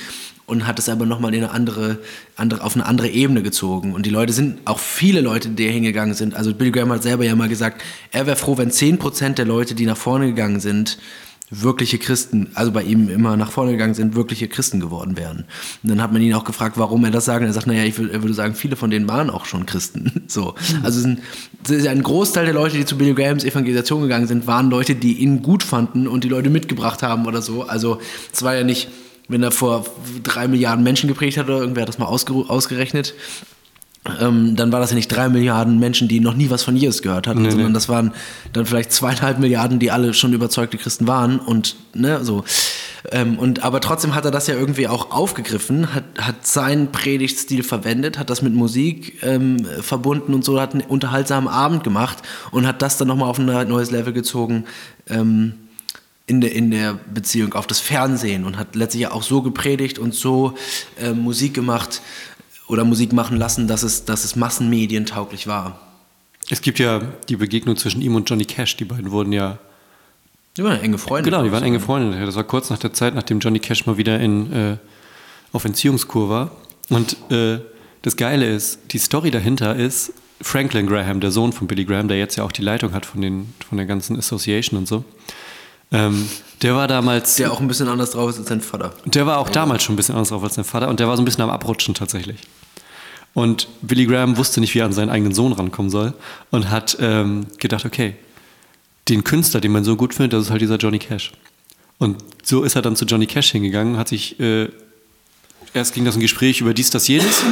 und 0.51 0.67
hat 0.67 0.79
es 0.79 0.89
aber 0.89 1.05
nochmal 1.05 1.33
in 1.33 1.45
eine 1.45 1.53
andere, 1.53 1.99
andere, 2.35 2.61
auf 2.61 2.75
eine 2.75 2.85
andere 2.85 3.07
Ebene 3.07 3.41
gezogen. 3.41 3.93
Und 3.93 4.05
die 4.05 4.09
Leute 4.09 4.33
sind, 4.33 4.59
auch 4.65 4.79
viele 4.79 5.21
Leute, 5.21 5.47
die 5.47 5.65
hingegangen 5.69 6.13
sind, 6.13 6.35
also 6.35 6.53
Billy 6.53 6.71
Graham 6.71 6.91
hat 6.91 7.03
selber 7.03 7.23
ja 7.23 7.33
mal 7.35 7.47
gesagt, 7.47 7.81
er 8.11 8.27
wäre 8.27 8.35
froh, 8.35 8.57
wenn 8.57 8.69
10% 8.69 9.35
der 9.35 9.45
Leute, 9.45 9.75
die 9.75 9.85
nach 9.85 9.95
vorne 9.95 10.27
gegangen 10.27 10.59
sind, 10.59 10.97
wirkliche 11.51 11.99
Christen, 11.99 12.49
also 12.53 12.73
bei 12.73 12.83
ihm 12.83 13.07
immer 13.07 13.37
nach 13.37 13.49
vorne 13.49 13.71
gegangen 13.71 13.93
sind, 13.93 14.13
wirkliche 14.13 14.49
Christen 14.49 14.81
geworden 14.81 15.15
wären. 15.15 15.45
Und 15.83 15.89
dann 15.89 16.01
hat 16.01 16.11
man 16.11 16.21
ihn 16.21 16.33
auch 16.33 16.43
gefragt, 16.43 16.77
warum 16.77 17.05
er 17.05 17.11
das 17.11 17.23
sagt. 17.23 17.41
Und 17.41 17.47
er 17.47 17.53
sagt, 17.53 17.67
naja, 17.67 17.85
ich 17.85 17.97
würde, 17.97 18.21
würde 18.21 18.33
sagen, 18.33 18.53
viele 18.53 18.75
von 18.75 18.89
denen 18.89 19.07
waren 19.07 19.29
auch 19.29 19.45
schon 19.45 19.65
Christen. 19.65 20.11
So. 20.31 20.55
Also 20.81 21.05
ein, 21.05 21.21
ein 21.69 22.03
Großteil 22.03 22.45
der 22.45 22.53
Leute, 22.53 22.77
die 22.77 22.85
zu 22.85 22.97
Billy 22.97 23.13
Grahams 23.13 23.43
Evangelisation 23.43 24.01
gegangen 24.01 24.27
sind, 24.27 24.47
waren 24.47 24.69
Leute, 24.69 24.95
die 24.95 25.15
ihn 25.15 25.41
gut 25.41 25.61
fanden 25.61 26.07
und 26.07 26.23
die 26.23 26.29
Leute 26.29 26.49
mitgebracht 26.49 27.03
haben 27.03 27.25
oder 27.25 27.41
so. 27.41 27.63
Also 27.63 27.99
es 28.31 28.41
war 28.41 28.55
ja 28.55 28.63
nicht, 28.63 28.87
wenn 29.31 29.43
er 29.43 29.51
vor 29.51 29.85
drei 30.23 30.47
Milliarden 30.47 30.83
Menschen 30.83 31.07
geprägt 31.07 31.37
hat, 31.37 31.45
oder 31.47 31.59
irgendwer 31.59 31.81
hat 31.81 31.89
das 31.89 31.97
mal 31.97 32.05
ausgerechnet, 32.05 33.13
ähm, 34.19 34.55
dann 34.55 34.71
war 34.71 34.79
das 34.79 34.89
ja 34.89 34.95
nicht 34.95 35.09
drei 35.09 35.29
Milliarden 35.29 35.79
Menschen, 35.79 36.07
die 36.07 36.19
noch 36.19 36.33
nie 36.33 36.49
was 36.49 36.63
von 36.63 36.75
Jesus 36.75 37.03
gehört 37.03 37.27
hatten, 37.27 37.43
nee, 37.43 37.51
sondern 37.51 37.67
nee. 37.67 37.73
das 37.73 37.87
waren 37.87 38.13
dann 38.51 38.65
vielleicht 38.65 38.91
zweieinhalb 38.91 39.37
Milliarden, 39.37 39.77
die 39.77 39.91
alle 39.91 40.15
schon 40.15 40.33
überzeugte 40.33 40.77
Christen 40.77 41.07
waren 41.07 41.39
und 41.39 41.75
ne, 41.93 42.23
so. 42.25 42.43
Ähm, 43.11 43.37
und 43.37 43.63
aber 43.63 43.79
trotzdem 43.79 44.15
hat 44.15 44.25
er 44.25 44.31
das 44.31 44.47
ja 44.47 44.55
irgendwie 44.55 44.87
auch 44.87 45.11
aufgegriffen, 45.11 45.93
hat, 45.93 46.03
hat 46.19 46.47
seinen 46.47 46.91
Predigtstil 46.91 47.61
verwendet, 47.61 48.17
hat 48.17 48.31
das 48.31 48.41
mit 48.41 48.53
Musik 48.55 49.21
ähm, 49.23 49.65
verbunden 49.81 50.33
und 50.33 50.43
so, 50.43 50.59
hat 50.59 50.73
einen 50.73 50.81
unterhaltsamen 50.81 51.47
Abend 51.47 51.83
gemacht 51.83 52.19
und 52.49 52.65
hat 52.65 52.81
das 52.81 52.97
dann 52.97 53.07
nochmal 53.07 53.29
auf 53.29 53.37
ein 53.37 53.45
neues 53.45 53.91
Level 53.91 54.13
gezogen. 54.13 54.65
Ähm, 55.09 55.53
in 56.31 56.39
der, 56.39 56.53
in 56.53 56.71
der 56.71 56.93
Beziehung 57.13 57.53
auf 57.53 57.67
das 57.67 57.81
Fernsehen 57.81 58.45
und 58.45 58.57
hat 58.57 58.73
letztlich 58.73 59.07
auch 59.07 59.21
so 59.21 59.41
gepredigt 59.41 59.99
und 59.99 60.15
so 60.15 60.53
äh, 60.97 61.11
Musik 61.11 61.53
gemacht 61.53 62.01
oder 62.67 62.85
Musik 62.85 63.11
machen 63.11 63.35
lassen, 63.35 63.67
dass 63.67 63.83
es, 63.83 64.05
dass 64.05 64.23
es 64.23 64.37
massenmedientauglich 64.37 65.45
war. 65.45 65.77
Es 66.49 66.61
gibt 66.61 66.79
ja 66.79 67.01
die 67.27 67.35
Begegnung 67.35 67.75
zwischen 67.75 68.01
ihm 68.01 68.15
und 68.15 68.29
Johnny 68.29 68.45
Cash. 68.45 68.77
Die 68.77 68.85
beiden 68.85 69.11
wurden 69.11 69.33
ja. 69.33 69.59
Die 70.55 70.63
waren 70.63 70.79
enge 70.79 70.97
Freunde. 70.97 71.29
Genau, 71.29 71.43
die 71.43 71.51
waren 71.51 71.63
enge 71.63 71.81
Freunde. 71.81 72.25
Das 72.25 72.35
war 72.35 72.45
kurz 72.45 72.69
nach 72.69 72.79
der 72.79 72.93
Zeit, 72.93 73.13
nachdem 73.13 73.39
Johnny 73.39 73.59
Cash 73.59 73.85
mal 73.85 73.97
wieder 73.97 74.17
in, 74.19 74.53
äh, 74.53 74.77
auf 75.51 75.65
Entziehungskur 75.65 76.29
war. 76.29 76.51
Und 76.89 77.17
äh, 77.29 77.59
das 78.03 78.15
Geile 78.15 78.49
ist, 78.49 78.79
die 78.91 78.99
Story 78.99 79.31
dahinter 79.31 79.75
ist, 79.75 80.13
Franklin 80.41 80.87
Graham, 80.87 81.19
der 81.19 81.31
Sohn 81.31 81.51
von 81.51 81.67
Billy 81.67 81.83
Graham, 81.83 82.07
der 82.07 82.17
jetzt 82.17 82.37
ja 82.37 82.45
auch 82.45 82.51
die 82.51 82.61
Leitung 82.61 82.93
hat 82.93 83.05
von, 83.05 83.21
den, 83.21 83.53
von 83.67 83.77
der 83.77 83.85
ganzen 83.85 84.17
Association 84.17 84.79
und 84.79 84.87
so, 84.87 85.03
ähm, 85.91 86.27
der 86.61 86.75
war 86.75 86.87
damals. 86.87 87.35
Der 87.35 87.51
auch 87.51 87.59
ein 87.59 87.67
bisschen 87.67 87.87
anders 87.87 88.11
drauf 88.11 88.29
ist 88.29 88.39
als 88.39 88.47
sein 88.47 88.61
Vater. 88.61 88.93
Der 89.05 89.25
war 89.25 89.39
auch 89.39 89.47
ja. 89.47 89.53
damals 89.53 89.83
schon 89.83 89.93
ein 89.93 89.97
bisschen 89.97 90.15
anders 90.15 90.29
drauf 90.29 90.43
als 90.43 90.55
sein 90.55 90.65
Vater 90.65 90.89
und 90.89 90.99
der 90.99 91.07
war 91.07 91.15
so 91.15 91.21
ein 91.21 91.25
bisschen 91.25 91.43
am 91.43 91.49
Abrutschen 91.49 91.93
tatsächlich. 91.93 92.39
Und 93.33 93.67
Billy 93.81 94.05
Graham 94.05 94.37
wusste 94.37 94.59
nicht, 94.59 94.75
wie 94.75 94.79
er 94.79 94.85
an 94.85 94.93
seinen 94.93 95.09
eigenen 95.09 95.33
Sohn 95.33 95.53
rankommen 95.53 95.89
soll 95.89 96.13
und 96.49 96.69
hat 96.69 96.97
ähm, 96.99 97.47
gedacht, 97.59 97.85
okay, 97.85 98.15
den 99.07 99.23
Künstler, 99.23 99.61
den 99.61 99.71
man 99.71 99.83
so 99.83 99.95
gut 99.95 100.13
findet, 100.13 100.33
das 100.33 100.43
ist 100.45 100.51
halt 100.51 100.61
dieser 100.61 100.77
Johnny 100.77 100.99
Cash. 100.99 101.31
Und 101.97 102.17
so 102.43 102.63
ist 102.63 102.75
er 102.75 102.81
dann 102.81 102.95
zu 102.95 103.05
Johnny 103.05 103.27
Cash 103.27 103.51
hingegangen, 103.51 103.97
hat 103.97 104.09
sich, 104.09 104.39
äh, 104.39 104.69
erst 105.73 105.93
ging 105.93 106.03
das 106.03 106.15
ein 106.15 106.21
Gespräch 106.21 106.59
über 106.59 106.73
dies, 106.73 106.89
das, 106.89 107.07
jenes. 107.07 107.43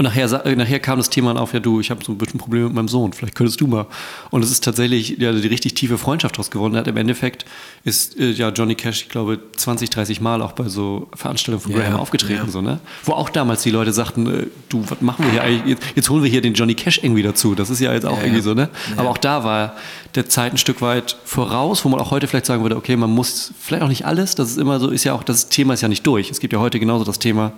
Und 0.00 0.04
nachher, 0.04 0.46
äh, 0.46 0.56
nachher 0.56 0.80
kam 0.80 0.96
das 0.96 1.10
Thema 1.10 1.38
auf, 1.38 1.52
ja 1.52 1.60
du, 1.60 1.78
ich 1.78 1.90
habe 1.90 2.02
so 2.02 2.12
ein 2.12 2.16
bisschen 2.16 2.40
Probleme 2.40 2.64
mit 2.68 2.74
meinem 2.74 2.88
Sohn, 2.88 3.12
vielleicht 3.12 3.34
könntest 3.34 3.60
du 3.60 3.66
mal. 3.66 3.84
Und 4.30 4.42
es 4.42 4.50
ist 4.50 4.64
tatsächlich 4.64 5.18
ja, 5.18 5.30
die 5.30 5.46
richtig 5.46 5.74
tiefe 5.74 5.98
Freundschaft 5.98 6.36
daraus 6.36 6.50
geworden. 6.50 6.74
Hat. 6.74 6.88
Im 6.88 6.96
Endeffekt 6.96 7.44
ist 7.84 8.18
äh, 8.18 8.30
ja 8.30 8.48
Johnny 8.48 8.76
Cash, 8.76 9.02
ich 9.02 9.08
glaube, 9.10 9.38
20, 9.54 9.90
30 9.90 10.22
Mal 10.22 10.40
auch 10.40 10.52
bei 10.52 10.70
so 10.70 11.08
Veranstaltungen 11.14 11.60
von 11.60 11.74
Graham 11.74 12.00
aufgetreten. 12.00 12.46
Ja. 12.46 12.50
So, 12.50 12.62
ne? 12.62 12.80
Wo 13.04 13.12
auch 13.12 13.28
damals 13.28 13.62
die 13.62 13.70
Leute 13.70 13.92
sagten, 13.92 14.26
äh, 14.26 14.46
du, 14.70 14.82
was 14.88 15.02
machen 15.02 15.26
wir 15.26 15.32
hier 15.32 15.42
eigentlich? 15.42 15.66
Jetzt, 15.66 15.82
jetzt, 15.94 16.08
holen 16.08 16.22
wir 16.22 16.30
hier 16.30 16.40
den 16.40 16.54
Johnny 16.54 16.74
Cash 16.74 17.00
irgendwie 17.02 17.22
dazu. 17.22 17.54
Das 17.54 17.68
ist 17.68 17.80
ja 17.80 17.92
jetzt 17.92 18.06
auch 18.06 18.16
ja, 18.16 18.24
irgendwie 18.24 18.40
so, 18.40 18.54
ne? 18.54 18.70
Aber 18.96 19.10
auch 19.10 19.18
da 19.18 19.44
war 19.44 19.74
der 20.14 20.30
Zeit 20.30 20.54
ein 20.54 20.58
Stück 20.58 20.80
weit 20.80 21.18
voraus, 21.26 21.84
wo 21.84 21.90
man 21.90 22.00
auch 22.00 22.10
heute 22.10 22.26
vielleicht 22.26 22.46
sagen 22.46 22.62
würde, 22.62 22.76
okay, 22.76 22.96
man 22.96 23.10
muss 23.10 23.52
vielleicht 23.60 23.82
auch 23.82 23.88
nicht 23.88 24.06
alles, 24.06 24.34
das 24.34 24.50
ist 24.50 24.56
immer 24.56 24.80
so, 24.80 24.88
ist 24.88 25.04
ja 25.04 25.12
auch, 25.12 25.22
das 25.22 25.50
Thema 25.50 25.74
ist 25.74 25.82
ja 25.82 25.88
nicht 25.88 26.06
durch. 26.06 26.30
Es 26.30 26.40
gibt 26.40 26.54
ja 26.54 26.58
heute 26.58 26.80
genauso 26.80 27.04
das 27.04 27.18
Thema, 27.18 27.52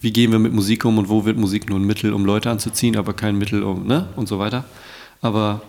wie 0.00 0.12
gehen 0.12 0.32
wir 0.32 0.38
mit 0.38 0.52
Musik 0.52 0.84
um 0.84 0.98
und 0.98 1.08
wo 1.08 1.24
wird 1.24 1.36
Musik 1.36 1.68
nur 1.68 1.78
ein 1.78 1.84
Mittel, 1.84 2.12
um 2.12 2.24
Leute 2.24 2.50
anzuziehen, 2.50 2.96
aber 2.96 3.14
kein 3.14 3.36
Mittel, 3.36 3.62
um, 3.62 3.86
ne? 3.86 4.08
Und 4.16 4.28
so 4.28 4.38
weiter. 4.38 4.64
Aber 5.20 5.62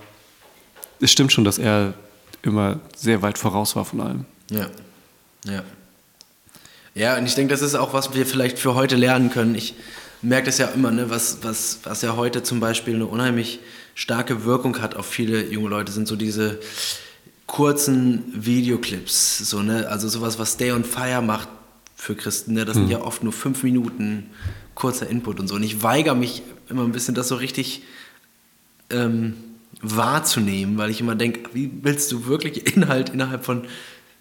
es 1.00 1.12
stimmt 1.12 1.32
schon, 1.32 1.44
dass 1.44 1.58
er 1.58 1.94
immer 2.42 2.80
sehr 2.96 3.22
weit 3.22 3.38
voraus 3.38 3.76
war 3.76 3.86
von 3.86 4.02
allem. 4.02 4.26
Ja. 4.52 4.68
Ja. 5.46 5.64
Ja, 6.96 7.18
und 7.18 7.26
ich 7.26 7.36
denke, 7.36 7.52
das 7.52 7.62
ist 7.62 7.76
auch, 7.76 7.94
was 7.94 8.14
wir 8.14 8.26
vielleicht 8.26 8.60
für 8.60 8.76
heute 8.76 8.96
lernen 8.96 9.30
können. 9.32 9.56
Ich 9.56 9.76
merkt 10.22 10.48
es 10.48 10.58
ja 10.58 10.68
immer, 10.68 10.92
ne, 10.92 11.10
was, 11.10 11.40
was, 11.44 11.80
was 11.84 12.02
ja 12.02 12.16
heute 12.16 12.44
zum 12.44 12.60
Beispiel 12.60 12.96
eine 12.96 13.06
unheimlich 13.06 13.60
starke 13.96 14.44
Wirkung 14.44 14.82
hat 14.82 14.96
auf 14.96 15.06
viele 15.06 15.46
junge 15.46 15.70
Leute, 15.70 15.92
sind 15.92 16.08
so 16.08 16.16
diese 16.16 16.60
kurzen 17.48 18.26
Videoclips. 18.36 19.40
So, 19.40 19.62
ne? 19.62 19.88
Also 19.88 20.08
sowas, 20.08 20.38
was 20.40 20.54
Stay 20.54 20.72
on 20.72 20.84
Fire 20.84 21.22
macht 21.22 21.48
für 22.00 22.16
Christen. 22.16 22.54
Ne? 22.54 22.64
Das 22.64 22.76
sind 22.76 22.90
ja 22.90 23.02
oft 23.02 23.24
nur 23.24 23.34
fünf 23.34 23.62
Minuten 23.62 24.30
kurzer 24.74 25.08
Input 25.10 25.40
und 25.40 25.50
so. 25.50 25.56
Und 25.56 25.64
ich 25.64 25.84
weigere 25.84 26.16
mich 26.16 26.42
immer 26.70 26.84
ein 26.84 26.94
bisschen, 26.94 27.14
das 27.14 27.28
so 27.28 27.36
richtig 27.36 27.84
ähm, 28.90 29.34
wahrzunehmen, 29.82 30.78
weil 30.78 30.90
ich 30.90 31.02
immer 31.02 31.16
denke, 31.16 31.50
wie 31.54 31.70
willst 31.82 32.12
du 32.12 32.26
wirklich 32.26 32.76
Inhalt 32.76 33.10
innerhalb 33.10 33.44
von 33.44 33.64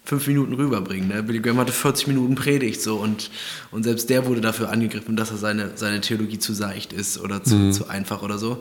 fünf 0.03 0.25
Minuten 0.27 0.53
rüberbringen. 0.53 1.07
Ne? 1.07 1.23
Billy 1.23 1.39
Graham 1.39 1.59
hatte 1.59 1.71
40 1.71 2.07
Minuten 2.07 2.35
Predigt 2.35 2.81
so 2.81 2.97
und, 2.97 3.29
und 3.69 3.83
selbst 3.83 4.09
der 4.09 4.25
wurde 4.25 4.41
dafür 4.41 4.71
angegriffen, 4.71 5.15
dass 5.15 5.29
er 5.29 5.37
seine, 5.37 5.71
seine 5.75 6.01
Theologie 6.01 6.39
zu 6.39 6.53
seicht 6.53 6.93
ist 6.93 7.19
oder 7.19 7.43
zu, 7.43 7.55
mhm. 7.55 7.71
zu 7.71 7.87
einfach 7.87 8.23
oder 8.23 8.39
so. 8.39 8.59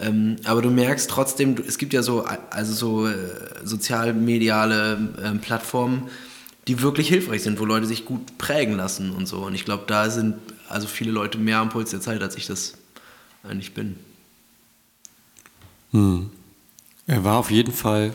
Ähm, 0.00 0.36
aber 0.44 0.62
du 0.62 0.70
merkst 0.70 1.10
trotzdem, 1.10 1.56
es 1.66 1.76
gibt 1.78 1.92
ja 1.92 2.02
so, 2.02 2.24
also 2.50 2.72
so 2.72 3.06
äh, 3.06 3.14
sozialmediale 3.62 4.98
äh, 5.22 5.38
Plattformen, 5.38 6.04
die 6.68 6.82
wirklich 6.82 7.08
hilfreich 7.08 7.42
sind, 7.42 7.60
wo 7.60 7.64
Leute 7.64 7.86
sich 7.86 8.04
gut 8.04 8.38
prägen 8.38 8.76
lassen 8.76 9.12
und 9.12 9.26
so. 9.26 9.38
Und 9.38 9.54
ich 9.54 9.64
glaube, 9.64 9.84
da 9.86 10.10
sind 10.10 10.36
also 10.68 10.88
viele 10.88 11.12
Leute 11.12 11.38
mehr 11.38 11.58
am 11.58 11.68
Puls 11.68 11.90
der 11.90 12.00
Zeit, 12.00 12.22
als 12.22 12.36
ich 12.36 12.46
das 12.46 12.74
eigentlich 13.42 13.74
bin. 13.74 13.96
Hm. 15.92 16.30
Er 17.06 17.22
war 17.22 17.38
auf 17.38 17.50
jeden 17.50 17.72
Fall 17.72 18.14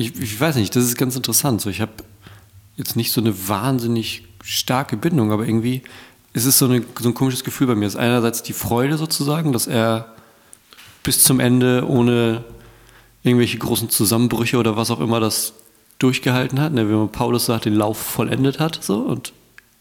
ich, 0.00 0.18
ich 0.18 0.40
weiß 0.40 0.56
nicht, 0.56 0.74
das 0.74 0.84
ist 0.84 0.96
ganz 0.96 1.14
interessant. 1.14 1.60
So, 1.60 1.68
ich 1.68 1.82
habe 1.82 1.92
jetzt 2.78 2.96
nicht 2.96 3.12
so 3.12 3.20
eine 3.20 3.48
wahnsinnig 3.48 4.24
starke 4.42 4.96
Bindung, 4.96 5.30
aber 5.30 5.44
irgendwie 5.44 5.82
ist 6.32 6.46
es 6.46 6.58
so, 6.58 6.64
eine, 6.64 6.82
so 6.98 7.10
ein 7.10 7.14
komisches 7.14 7.44
Gefühl 7.44 7.66
bei 7.66 7.74
mir. 7.74 7.86
Es 7.86 7.94
ist 7.94 8.00
einerseits 8.00 8.42
die 8.42 8.54
Freude 8.54 8.96
sozusagen, 8.96 9.52
dass 9.52 9.66
er 9.66 10.14
bis 11.02 11.22
zum 11.22 11.38
Ende 11.38 11.86
ohne 11.86 12.44
irgendwelche 13.22 13.58
großen 13.58 13.90
Zusammenbrüche 13.90 14.56
oder 14.56 14.74
was 14.74 14.90
auch 14.90 15.00
immer 15.00 15.20
das 15.20 15.52
durchgehalten 16.00 16.60
hat. 16.60 16.72
Ne? 16.72 16.88
Wie 16.88 16.94
man 16.94 17.10
Paulus 17.10 17.46
sagt, 17.46 17.66
den 17.66 17.74
Lauf 17.74 17.98
vollendet 17.98 18.58
hat. 18.58 18.82
So, 18.82 18.98
und 18.98 19.32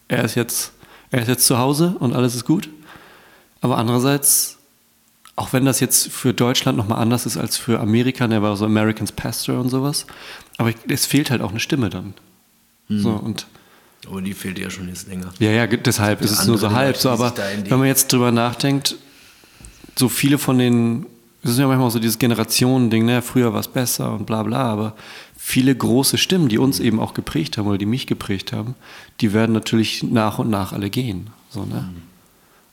er 0.07 0.23
ist 0.23 0.35
jetzt, 0.35 0.73
er 1.09 1.21
ist 1.23 1.27
jetzt 1.27 1.47
zu 1.47 1.57
Hause 1.57 1.95
und 1.99 2.13
alles 2.13 2.35
ist 2.35 2.45
gut. 2.45 2.69
Aber 3.61 3.77
andererseits 3.77 4.59
auch 5.39 5.53
wenn 5.53 5.63
das 5.63 5.79
jetzt 5.79 6.11
für 6.11 6.33
Deutschland 6.33 6.77
nochmal 6.77 7.01
anders 7.01 7.25
ist 7.25 7.37
als 7.37 7.55
für 7.55 7.79
Amerika, 7.79 8.27
der 8.27 8.41
war 8.41 8.57
so 8.57 8.65
Americans 8.65 9.13
Pastor 9.13 9.57
und 9.57 9.69
sowas, 9.69 10.05
aber 10.57 10.73
es 10.89 11.05
fehlt 11.05 11.31
halt 11.31 11.41
auch 11.41 11.51
eine 11.51 11.61
Stimme 11.61 11.89
dann. 11.89 12.13
Mhm. 12.89 12.99
So, 12.99 13.11
und 13.11 13.47
aber 14.05 14.21
die 14.21 14.33
fehlt 14.33 14.59
ja 14.59 14.69
schon 14.69 14.89
jetzt 14.89 15.07
länger. 15.07 15.31
Ja, 15.39 15.51
ja, 15.51 15.67
deshalb 15.67 16.21
ist 16.21 16.31
es 16.31 16.45
nur 16.45 16.57
so 16.57 16.71
halb. 16.71 16.97
So, 16.97 17.09
aber 17.09 17.33
wenn 17.37 17.79
man 17.79 17.87
jetzt 17.87 18.11
drüber 18.11 18.31
nachdenkt, 18.31 18.95
so 19.97 20.09
viele 20.09 20.37
von 20.37 20.57
den, 20.57 21.05
es 21.43 21.51
ist 21.51 21.59
ja 21.59 21.67
manchmal 21.67 21.89
so 21.89 21.99
dieses 21.99 22.19
Generationending, 22.19 23.05
ne, 23.05 23.21
früher 23.21 23.53
war 23.53 23.61
es 23.61 23.67
besser 23.67 24.13
und 24.13 24.25
bla 24.25 24.43
bla, 24.43 24.63
aber 24.63 24.95
viele 25.37 25.73
große 25.73 26.17
Stimmen, 26.17 26.49
die 26.49 26.57
uns 26.57 26.79
eben 26.79 26.99
auch 26.99 27.13
geprägt 27.13 27.57
haben 27.57 27.67
oder 27.67 27.77
die 27.77 27.85
mich 27.85 28.07
geprägt 28.07 28.51
haben, 28.51 28.75
die 29.21 29.33
werden 29.33 29.53
natürlich 29.53 30.03
nach 30.03 30.39
und 30.39 30.49
nach 30.49 30.73
alle 30.73 30.89
gehen. 30.89 31.29
So, 31.49 31.61
ne? 31.61 31.89
Mhm. 31.89 32.01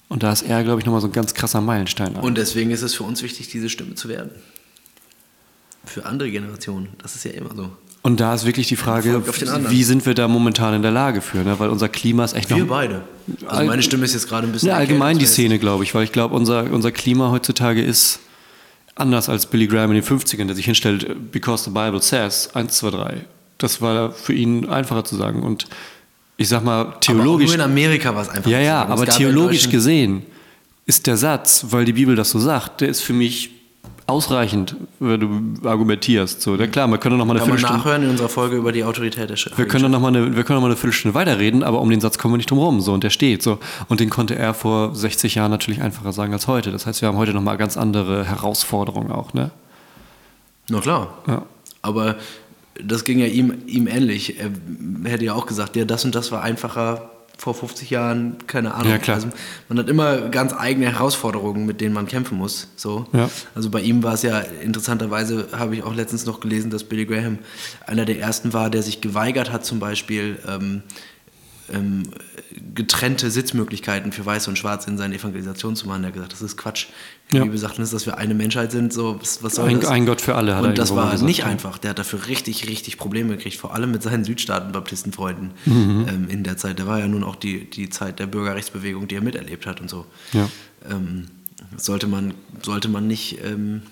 Und 0.09 0.23
da 0.23 0.33
ist 0.33 0.43
er, 0.43 0.63
glaube 0.63 0.81
ich, 0.81 0.87
nochmal 0.87 1.01
so 1.01 1.09
ein 1.09 1.13
ganz 1.13 1.35
krasser 1.35 1.61
Meilenstein. 1.61 2.15
Und 2.15 2.39
deswegen 2.39 2.71
ist 2.71 2.83
es 2.83 2.95
für 2.95 3.03
uns 3.03 3.23
wichtig, 3.23 3.49
diese 3.49 3.69
Stimme 3.69 3.95
zu 3.95 4.09
werden. 4.09 4.31
Für 5.85 6.05
andere 6.07 6.31
Generationen. 6.31 6.89
Das 6.99 7.15
ist 7.15 7.25
ja 7.25 7.33
immer 7.33 7.55
so. 7.55 7.71
Und 8.03 8.21
da 8.21 8.35
ist 8.35 8.47
wirklich 8.47 8.69
die 8.69 8.77
Frage, 8.77 9.23
wie 9.69 9.83
sind 9.83 10.07
wir 10.07 10.15
da 10.15 10.29
momentan 10.29 10.75
in 10.75 10.83
der 10.83 10.93
Lage 10.93 11.21
für? 11.21 11.39
Ne? 11.39 11.59
Weil 11.59 11.71
unser 11.71 11.89
Klima 11.89 12.25
ist 12.25 12.35
echt 12.35 12.51
wir 12.51 12.59
noch... 12.59 12.65
Wir 12.65 12.69
beide. 12.69 13.03
Also 13.49 13.65
meine 13.65 13.83
Stimme 13.83 14.05
ist 14.05 14.15
jetzt 14.15 14.29
gerade 14.29 14.47
ein 14.47 14.53
bisschen... 14.53 14.69
Ja, 14.69 14.77
allgemein 14.77 15.19
die 15.19 15.27
Szene, 15.27 15.59
glaube 15.59 15.83
ich. 15.83 15.93
Weil 15.93 16.05
ich 16.05 16.13
glaube, 16.13 16.37
unser, 16.37 16.71
unser 16.71 16.93
Klima 16.93 17.33
heutzutage 17.33 17.83
ist 17.83 18.21
anders 18.97 19.29
als 19.29 19.47
Billy 19.47 19.67
Graham 19.67 19.93
in 19.93 20.03
den 20.03 20.05
50ern, 20.05 20.47
der 20.47 20.57
sich 20.57 20.65
hinstellt, 20.65 21.31
because 21.31 21.65
the 21.65 21.71
Bible 21.71 22.03
says, 22.03 22.51
1, 22.55 22.77
2, 22.79 22.91
3. 22.91 23.25
Das 23.59 23.81
war 23.81 24.11
für 24.11 24.35
ihn 24.35 24.69
einfacher 24.69 25.05
zu 25.05 25.17
sagen. 25.17 25.43
Und 25.43 25.67
ich 26.37 26.49
sag 26.49 26.65
mal, 26.65 26.97
theologisch. 27.01 27.51
Aber 27.51 27.57
nur 27.59 27.67
in 27.67 27.73
Amerika 27.73 28.15
war 28.15 28.23
es 28.23 28.29
einfach. 28.29 28.51
Ja, 28.51 28.61
ja, 28.61 28.85
aber 28.85 29.07
theologisch 29.07 29.71
gesehen 29.71 30.23
ist 30.87 31.07
der 31.07 31.17
Satz, 31.17 31.67
weil 31.71 31.85
die 31.85 31.93
Bibel 31.93 32.17
das 32.17 32.31
so 32.31 32.39
sagt, 32.39 32.81
der 32.81 32.89
ist 32.89 33.01
für 33.01 33.13
mich 33.13 33.51
ausreichend, 34.07 34.77
wenn 35.01 35.21
du 35.21 35.69
argumentierst. 35.69 36.41
So, 36.41 36.55
ja 36.55 36.67
klar, 36.67 36.89
wir 36.89 36.99
können 36.99 37.19
noch 37.19 37.25
mal 37.25 37.33
eine 37.33 37.41
Kann 37.41 37.49
Viertelstunde. 37.49 37.79
nachhören 37.79 38.03
in 38.05 38.11
unserer 38.11 38.29
Folge 38.29 38.57
über 38.57 38.71
die 38.71 38.85
Autorität 38.85 39.29
der 39.29 39.37
Schrift. 39.37 39.59
Wir 39.59 39.67
können 39.67 39.91
noch 39.91 40.01
mal 40.01 40.09
eine, 40.09 40.37
wir 40.37 40.45
können 40.45 40.59
noch 40.59 40.63
mal 40.63 40.69
eine 40.69 40.77
Viertelstunde 40.77 41.15
weiterreden, 41.15 41.63
aber 41.63 41.81
um 41.81 41.91
den 41.91 42.01
Satz 42.01 42.17
kommen 42.17 42.35
wir 42.35 42.39
nicht 42.39 42.51
drum 42.51 42.59
rum. 42.59 42.81
So 42.81 42.93
und 42.93 43.03
der 43.03 43.11
steht 43.11 43.43
so 43.43 43.59
und 43.89 44.01
den 44.01 44.11
konnte 44.11 44.37
er 44.37 44.55
vor 44.55 44.95
60 44.95 45.35
Jahren 45.35 45.51
natürlich 45.51 45.83
einfacher 45.83 46.13
sagen 46.13 46.33
als 46.33 46.47
heute. 46.47 46.71
Das 46.71 46.87
heißt, 46.87 47.03
wir 47.03 47.09
haben 47.09 47.19
heute 47.19 47.33
noch 47.33 47.43
mal 47.43 47.57
ganz 47.57 47.77
andere 47.77 48.25
Herausforderungen 48.25 49.11
auch, 49.11 49.35
ne? 49.35 49.51
Na 50.69 50.81
klar. 50.81 51.19
Ja. 51.27 51.43
Aber 51.83 52.17
das 52.83 53.05
ging 53.05 53.19
ja 53.19 53.27
ihm, 53.27 53.55
ihm 53.67 53.87
ähnlich. 53.87 54.39
Er 54.39 54.51
hätte 55.11 55.25
ja 55.25 55.35
auch 55.35 55.47
gesagt, 55.47 55.77
ja, 55.77 55.85
das 55.85 56.05
und 56.05 56.15
das 56.15 56.31
war 56.31 56.43
einfacher 56.43 57.11
vor 57.39 57.55
50 57.55 57.91
Jahren, 57.91 58.37
keine 58.47 58.75
Ahnung. 58.75 58.91
Ja, 58.91 58.99
klar. 58.99 59.17
Also 59.17 59.29
man 59.69 59.79
hat 59.79 59.89
immer 59.89 60.29
ganz 60.31 60.55
eigene 60.55 60.87
Herausforderungen, 60.87 61.67
mit 61.67 61.81
denen 61.81 61.95
man 61.95 62.07
kämpfen 62.07 62.39
muss. 62.39 62.69
So. 62.77 63.07
Ja. 63.13 63.29
Also 63.55 63.71
bei 63.71 63.81
ihm 63.81 64.03
war 64.03 64.15
es 64.15 64.23
ja 64.23 64.39
interessanterweise, 64.39 65.49
habe 65.53 65.77
ich 65.77 65.83
auch 65.83 65.95
letztens 65.95 66.25
noch 66.25 66.41
gelesen, 66.41 66.71
dass 66.71 66.85
Billy 66.85 67.05
Graham 67.05 67.39
einer 67.87 68.05
der 68.05 68.19
ersten 68.19 68.53
war, 68.53 68.71
der 68.71 68.83
sich 68.83 69.01
geweigert 69.01 69.53
hat, 69.53 69.65
zum 69.65 69.81
Beispiel 69.81 70.39
ähm, 70.49 70.83
ähm, 71.73 72.05
getrennte 72.75 73.31
Sitzmöglichkeiten 73.31 74.13
für 74.13 74.25
Weiße 74.25 74.49
und 74.49 74.57
Schwarze 74.57 74.91
in 74.91 74.97
seinen 74.97 75.13
Evangelisationen 75.13 75.77
zu 75.77 75.87
machen. 75.87 76.05
Er 76.05 76.09
hat 76.09 76.15
gesagt, 76.15 76.33
das 76.33 76.43
ist 76.43 76.57
Quatsch. 76.57 76.87
Die 77.33 77.39
ja. 77.39 77.43
Bibel 77.43 77.59
sagt 77.59 77.79
uns, 77.81 77.91
dass 77.91 78.07
wir 78.07 78.19
eine 78.19 78.35
Menschheit 78.35 78.71
sind. 78.71 78.93
So, 78.93 79.19
was, 79.21 79.43
was 79.43 79.57
soll 79.57 79.69
ein, 79.69 79.81
das? 79.81 79.91
ein 79.91 80.07
Gott 80.07 80.21
für 80.21 80.37
alle. 80.37 80.55
Hat 80.55 80.65
und 80.65 80.79
das 80.79 80.95
war 80.95 81.11
gesagt, 81.11 81.27
nicht 81.27 81.41
ja. 81.41 81.47
einfach. 81.47 81.79
Der 81.79 81.91
hat 81.91 81.99
dafür 81.99 82.29
richtig, 82.29 82.69
richtig 82.69 82.99
Probleme 82.99 83.37
gekriegt, 83.37 83.57
vor 83.57 83.75
allem 83.75 83.91
mit 83.91 84.03
seinen 84.03 84.23
Südstaaten-Baptistenfreunden 84.25 85.51
mhm. 85.65 86.07
ähm, 86.09 86.29
in 86.29 86.45
der 86.45 86.57
Zeit. 86.57 86.79
Da 86.79 86.87
war 86.87 87.01
ja 87.01 87.09
nun 87.09 87.25
auch 87.25 87.35
die, 87.35 87.69
die 87.69 87.91
Zeit 87.91 88.21
der 88.21 88.27
Bürgerrechtsbewegung, 88.27 89.09
die 89.09 89.17
er 89.17 89.23
miterlebt 89.23 89.67
hat 89.67 89.81
und 89.81 89.91
so. 89.91 90.07
Ja. 90.33 90.49
Ähm, 90.89 91.27
sollte, 91.77 92.07
man, 92.07 92.35
sollte 92.63 92.89
man 92.89 93.09
nicht 93.09 93.39
ähm, 93.45 93.83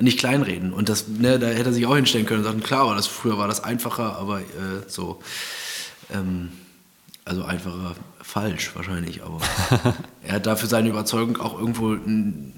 nicht 0.00 0.18
kleinreden. 0.18 0.72
Und 0.72 0.88
das, 0.88 1.08
ne, 1.08 1.38
da 1.38 1.48
hätte 1.48 1.70
er 1.70 1.72
sich 1.72 1.84
auch 1.84 1.94
hinstellen 1.94 2.24
können 2.24 2.40
und 2.40 2.46
sagen, 2.46 2.62
klar, 2.62 2.94
das, 2.94 3.06
früher 3.06 3.36
war 3.36 3.48
das 3.48 3.62
einfacher, 3.62 4.16
aber 4.16 4.40
äh, 4.40 4.44
so. 4.86 5.20
Ähm, 6.10 6.50
also 7.24 7.44
einfacher 7.44 7.94
falsch 8.22 8.74
wahrscheinlich, 8.74 9.22
aber 9.22 9.40
er 10.22 10.34
hat 10.34 10.46
dafür 10.46 10.68
seine 10.68 10.88
Überzeugung 10.88 11.38
auch 11.38 11.58
irgendwo 11.58 11.96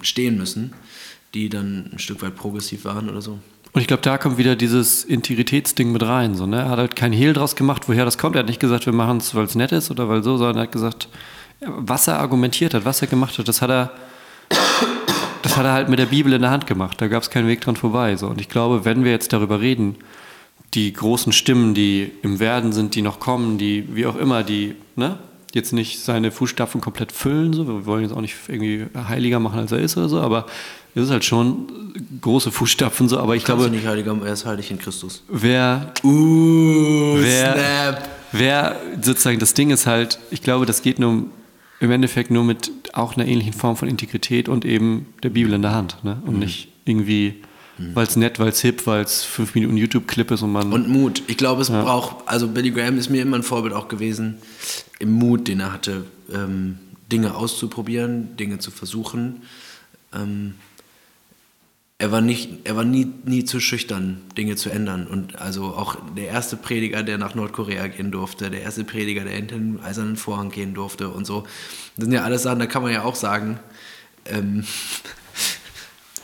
stehen 0.02 0.36
müssen, 0.36 0.72
die 1.34 1.48
dann 1.48 1.90
ein 1.92 1.98
Stück 1.98 2.22
weit 2.22 2.36
progressiv 2.36 2.84
waren 2.84 3.08
oder 3.08 3.22
so. 3.22 3.38
Und 3.74 3.80
ich 3.80 3.86
glaube, 3.86 4.02
da 4.02 4.18
kommt 4.18 4.36
wieder 4.36 4.54
dieses 4.54 5.02
Integritätsding 5.02 5.92
mit 5.92 6.02
rein. 6.02 6.34
So, 6.34 6.46
ne? 6.46 6.58
Er 6.58 6.68
hat 6.68 6.78
halt 6.78 6.96
kein 6.96 7.12
Hehl 7.12 7.32
draus 7.32 7.56
gemacht, 7.56 7.88
woher 7.88 8.04
das 8.04 8.18
kommt. 8.18 8.36
Er 8.36 8.40
hat 8.40 8.46
nicht 8.46 8.60
gesagt, 8.60 8.84
wir 8.84 8.92
machen 8.92 9.16
es, 9.16 9.34
weil 9.34 9.44
es 9.44 9.54
nett 9.54 9.72
ist 9.72 9.90
oder 9.90 10.10
weil 10.10 10.22
so, 10.22 10.36
sondern 10.36 10.56
er 10.56 10.62
hat 10.64 10.72
gesagt, 10.72 11.08
was 11.60 12.06
er 12.06 12.18
argumentiert 12.18 12.74
hat, 12.74 12.84
was 12.84 13.00
er 13.00 13.08
gemacht 13.08 13.38
hat, 13.38 13.48
das 13.48 13.62
hat 13.62 13.70
er, 13.70 13.92
das 15.42 15.56
hat 15.56 15.64
er 15.64 15.72
halt 15.72 15.88
mit 15.88 15.98
der 15.98 16.06
Bibel 16.06 16.32
in 16.34 16.42
der 16.42 16.50
Hand 16.50 16.66
gemacht. 16.66 17.00
Da 17.00 17.08
gab 17.08 17.22
es 17.22 17.30
keinen 17.30 17.48
Weg 17.48 17.62
dran 17.62 17.76
vorbei. 17.76 18.14
So. 18.16 18.26
Und 18.26 18.42
ich 18.42 18.50
glaube, 18.50 18.84
wenn 18.84 19.04
wir 19.04 19.10
jetzt 19.10 19.32
darüber 19.32 19.60
reden, 19.60 19.96
die 20.74 20.92
großen 20.92 21.32
Stimmen, 21.32 21.74
die 21.74 22.10
im 22.22 22.40
Werden 22.40 22.72
sind, 22.72 22.94
die 22.94 23.02
noch 23.02 23.20
kommen, 23.20 23.58
die 23.58 23.88
wie 23.94 24.06
auch 24.06 24.16
immer, 24.16 24.42
die 24.42 24.74
ne, 24.96 25.18
jetzt 25.52 25.72
nicht 25.72 26.00
seine 26.00 26.30
Fußstapfen 26.30 26.80
komplett 26.80 27.12
füllen. 27.12 27.52
So. 27.52 27.66
Wir 27.66 27.86
wollen 27.86 28.02
jetzt 28.02 28.12
auch 28.12 28.20
nicht 28.20 28.36
irgendwie 28.48 28.86
heiliger 28.96 29.38
machen, 29.38 29.58
als 29.58 29.72
er 29.72 29.80
ist 29.80 29.96
oder 29.96 30.08
so, 30.08 30.20
aber 30.20 30.46
es 30.94 31.04
ist 31.04 31.10
halt 31.10 31.24
schon 31.24 31.68
große 32.20 32.50
Fußstapfen 32.50 33.08
so. 33.08 33.18
Aber 33.18 33.36
ich 33.36 33.44
Kannst 33.44 33.60
glaube, 33.60 33.76
nicht 33.76 33.86
heiliger, 33.86 34.16
er 34.24 34.32
ist 34.32 34.46
heilig 34.46 34.70
in 34.70 34.78
Christus. 34.78 35.22
Wer, 35.28 35.92
uh, 36.04 37.16
wer, 37.18 37.52
snap. 37.52 38.08
wer 38.32 38.76
sozusagen 39.00 39.38
das 39.38 39.54
Ding 39.54 39.70
ist 39.70 39.86
halt, 39.86 40.18
ich 40.30 40.42
glaube, 40.42 40.64
das 40.64 40.82
geht 40.82 40.98
nur 40.98 41.24
im 41.80 41.90
Endeffekt 41.90 42.30
nur 42.30 42.44
mit 42.44 42.70
auch 42.92 43.16
einer 43.16 43.26
ähnlichen 43.26 43.52
Form 43.52 43.76
von 43.76 43.88
Integrität 43.88 44.48
und 44.48 44.64
eben 44.64 45.06
der 45.22 45.30
Bibel 45.30 45.52
in 45.52 45.62
der 45.62 45.72
Hand 45.72 45.96
ne? 46.02 46.22
und 46.24 46.34
mhm. 46.34 46.40
nicht 46.40 46.68
irgendwie 46.84 47.42
Mhm. 47.82 47.94
Weil 47.94 48.06
es 48.06 48.16
nett, 48.16 48.38
weil 48.38 48.48
es 48.48 48.60
hip, 48.60 48.86
weil 48.86 49.02
es 49.02 49.22
fünf 49.22 49.54
Minuten 49.54 49.76
YouTube-Clip 49.76 50.30
ist 50.30 50.42
und 50.42 50.52
man. 50.52 50.72
Und 50.72 50.88
Mut. 50.88 51.22
Ich 51.26 51.36
glaube, 51.36 51.62
es 51.62 51.68
ja. 51.68 51.82
braucht, 51.82 52.28
also 52.28 52.48
Billy 52.48 52.70
Graham 52.70 52.98
ist 52.98 53.10
mir 53.10 53.22
immer 53.22 53.36
ein 53.36 53.42
Vorbild 53.42 53.74
auch 53.74 53.88
gewesen, 53.88 54.38
im 54.98 55.12
Mut, 55.12 55.48
den 55.48 55.60
er 55.60 55.72
hatte, 55.72 56.04
ähm, 56.32 56.78
Dinge 57.10 57.34
auszuprobieren, 57.34 58.36
Dinge 58.36 58.58
zu 58.58 58.70
versuchen. 58.70 59.42
Ähm, 60.14 60.54
er 61.98 62.10
war, 62.10 62.20
nicht, 62.20 62.50
er 62.64 62.74
war 62.74 62.84
nie, 62.84 63.06
nie 63.24 63.44
zu 63.44 63.60
schüchtern, 63.60 64.22
Dinge 64.36 64.56
zu 64.56 64.70
ändern. 64.70 65.06
Und 65.06 65.40
also 65.40 65.66
auch 65.66 65.96
der 66.16 66.26
erste 66.26 66.56
Prediger, 66.56 67.04
der 67.04 67.16
nach 67.16 67.36
Nordkorea 67.36 67.86
gehen 67.86 68.10
durfte, 68.10 68.50
der 68.50 68.62
erste 68.62 68.82
Prediger, 68.82 69.22
der 69.22 69.34
hinter 69.34 69.54
den 69.54 69.78
eisernen 69.80 70.16
Vorhang 70.16 70.50
gehen 70.50 70.74
durfte 70.74 71.10
und 71.10 71.26
so. 71.26 71.44
Das 71.96 72.06
sind 72.06 72.12
ja 72.12 72.24
alles 72.24 72.42
Sachen, 72.42 72.58
da 72.58 72.66
kann 72.66 72.82
man 72.82 72.90
ja 72.90 73.04
auch 73.04 73.14
sagen, 73.14 73.60
ähm, 74.24 74.64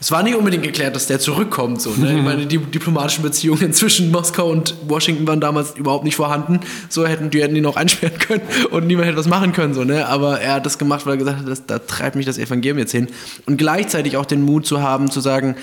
Es 0.01 0.11
war 0.11 0.23
nicht 0.23 0.35
unbedingt 0.35 0.63
geklärt, 0.63 0.95
dass 0.95 1.07
der 1.07 1.19
zurückkommt. 1.19 1.81
So, 1.81 1.91
ne? 1.91 2.17
Ich 2.17 2.23
meine, 2.23 2.45
die 2.45 2.57
diplomatischen 2.57 3.23
Beziehungen 3.23 3.73
zwischen 3.73 4.11
Moskau 4.11 4.49
und 4.49 4.75
Washington 4.87 5.27
waren 5.27 5.41
damals 5.41 5.75
überhaupt 5.75 6.05
nicht 6.05 6.15
vorhanden. 6.15 6.61
So 6.87 7.05
hätten 7.05 7.29
die 7.29 7.41
hätten 7.41 7.55
ihn 7.55 7.65
auch 7.65 7.75
einsperren 7.75 8.17
können 8.17 8.41
und 8.71 8.87
niemand 8.87 9.07
hätte 9.07 9.17
was 9.17 9.27
machen 9.27 9.51
können. 9.51 9.73
So, 9.73 9.83
ne? 9.83 10.07
Aber 10.07 10.39
er 10.39 10.55
hat 10.55 10.65
das 10.65 10.77
gemacht, 10.77 11.05
weil 11.05 11.13
er 11.13 11.17
gesagt 11.17 11.39
hat, 11.39 11.47
das, 11.47 11.65
da 11.65 11.79
treibt 11.79 12.15
mich 12.15 12.25
das 12.25 12.37
Evangelium 12.37 12.79
jetzt 12.79 12.91
hin. 12.91 13.07
Und 13.45 13.57
gleichzeitig 13.57 14.17
auch 14.17 14.25
den 14.25 14.41
Mut 14.41 14.65
zu 14.65 14.81
haben, 14.81 15.11
zu 15.11 15.19
sagen, 15.19 15.55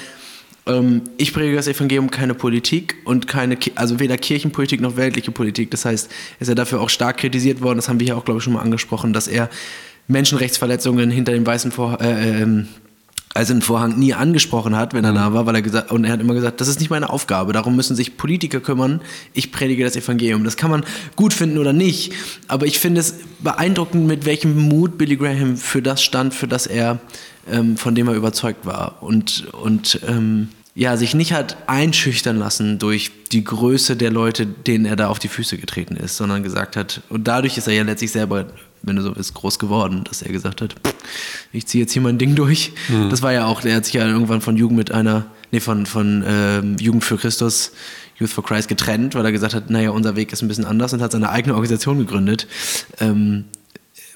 ähm, 0.66 1.02
ich 1.16 1.32
predige 1.32 1.56
das 1.56 1.68
Evangelium, 1.68 2.10
keine 2.10 2.34
Politik 2.34 2.96
und 3.04 3.26
keine, 3.26 3.56
also 3.74 4.00
weder 4.00 4.18
Kirchenpolitik 4.18 4.80
noch 4.80 4.96
weltliche 4.96 5.30
Politik. 5.30 5.70
Das 5.70 5.84
heißt, 5.84 6.10
er 6.38 6.42
ist 6.42 6.48
ja 6.48 6.54
dafür 6.54 6.80
auch 6.80 6.90
stark 6.90 7.18
kritisiert 7.18 7.62
worden. 7.62 7.78
Das 7.78 7.88
haben 7.88 8.00
wir 8.00 8.04
hier 8.04 8.16
auch, 8.16 8.24
glaube 8.24 8.38
ich, 8.38 8.44
schon 8.44 8.52
mal 8.52 8.60
angesprochen, 8.60 9.12
dass 9.12 9.28
er 9.28 9.48
Menschenrechtsverletzungen 10.08 11.10
hinter 11.10 11.32
dem 11.32 11.46
weißen 11.46 11.72
Vor 11.72 12.00
äh, 12.00 12.46
ähm, 13.36 13.40
Eisernen 13.40 13.62
Vorhang 13.62 13.98
nie 13.98 14.14
angesprochen 14.14 14.76
hat, 14.76 14.94
wenn 14.94 15.04
er 15.04 15.12
da 15.12 15.32
war, 15.32 15.46
weil 15.46 15.54
er 15.54 15.62
gesagt 15.62 15.92
und 15.92 16.04
er 16.04 16.12
hat 16.12 16.20
immer 16.20 16.34
gesagt, 16.34 16.60
das 16.60 16.68
ist 16.68 16.80
nicht 16.80 16.90
meine 16.90 17.10
Aufgabe. 17.10 17.52
Darum 17.52 17.76
müssen 17.76 17.96
sich 17.96 18.16
Politiker 18.16 18.60
kümmern. 18.60 19.00
Ich 19.34 19.52
predige 19.52 19.84
das 19.84 19.96
Evangelium. 19.96 20.44
Das 20.44 20.56
kann 20.56 20.70
man 20.70 20.84
gut 21.14 21.32
finden 21.32 21.58
oder 21.58 21.72
nicht, 21.72 22.12
aber 22.48 22.66
ich 22.66 22.78
finde 22.78 23.00
es 23.00 23.14
beeindruckend, 23.40 24.06
mit 24.06 24.26
welchem 24.26 24.56
Mut 24.56 24.98
Billy 24.98 25.16
Graham 25.16 25.56
für 25.56 25.82
das 25.82 26.02
stand, 26.02 26.34
für 26.34 26.48
das 26.48 26.66
er 26.66 26.98
ähm, 27.50 27.76
von 27.76 27.94
dem 27.94 28.08
er 28.08 28.14
überzeugt 28.14 28.66
war 28.66 29.02
und 29.02 29.46
und 29.52 30.00
ähm, 30.06 30.48
ja, 30.74 30.98
sich 30.98 31.14
nicht 31.14 31.32
hat 31.32 31.56
einschüchtern 31.66 32.36
lassen 32.36 32.78
durch 32.78 33.10
die 33.32 33.42
Größe 33.42 33.96
der 33.96 34.10
Leute, 34.10 34.44
denen 34.46 34.84
er 34.84 34.94
da 34.94 35.08
auf 35.08 35.18
die 35.18 35.28
Füße 35.28 35.56
getreten 35.56 35.96
ist, 35.96 36.18
sondern 36.18 36.42
gesagt 36.42 36.76
hat, 36.76 37.00
und 37.08 37.26
dadurch 37.26 37.56
ist 37.56 37.66
er 37.66 37.72
ja 37.72 37.82
letztlich 37.82 38.12
selber, 38.12 38.46
wenn 38.82 38.96
du 38.96 39.02
so 39.02 39.16
willst, 39.16 39.34
groß 39.34 39.58
geworden, 39.58 40.04
dass 40.04 40.22
er 40.22 40.32
gesagt 40.32 40.60
hat, 40.62 40.74
ich 41.52 41.66
ziehe 41.66 41.82
jetzt 41.82 41.92
hier 41.92 42.02
mein 42.02 42.18
Ding 42.18 42.34
durch. 42.34 42.72
Das 43.10 43.22
war 43.22 43.32
ja 43.32 43.46
auch, 43.46 43.64
er 43.64 43.76
hat 43.76 43.84
sich 43.84 43.94
ja 43.94 44.06
irgendwann 44.06 44.40
von 44.40 44.56
Jugend 44.56 44.78
mit 44.78 44.92
einer, 44.92 45.26
nee, 45.52 45.60
von, 45.60 45.86
von 45.86 46.24
ähm, 46.26 46.76
Jugend 46.78 47.04
für 47.04 47.16
Christus, 47.16 47.72
Youth 48.18 48.30
for 48.30 48.44
Christ 48.44 48.68
getrennt, 48.68 49.14
weil 49.14 49.24
er 49.24 49.32
gesagt 49.32 49.54
hat, 49.54 49.70
naja, 49.70 49.90
unser 49.90 50.16
Weg 50.16 50.32
ist 50.32 50.42
ein 50.42 50.48
bisschen 50.48 50.64
anders 50.64 50.92
und 50.92 51.02
hat 51.02 51.12
seine 51.12 51.30
eigene 51.30 51.54
Organisation 51.54 51.98
gegründet. 51.98 52.46
Ähm, 53.00 53.44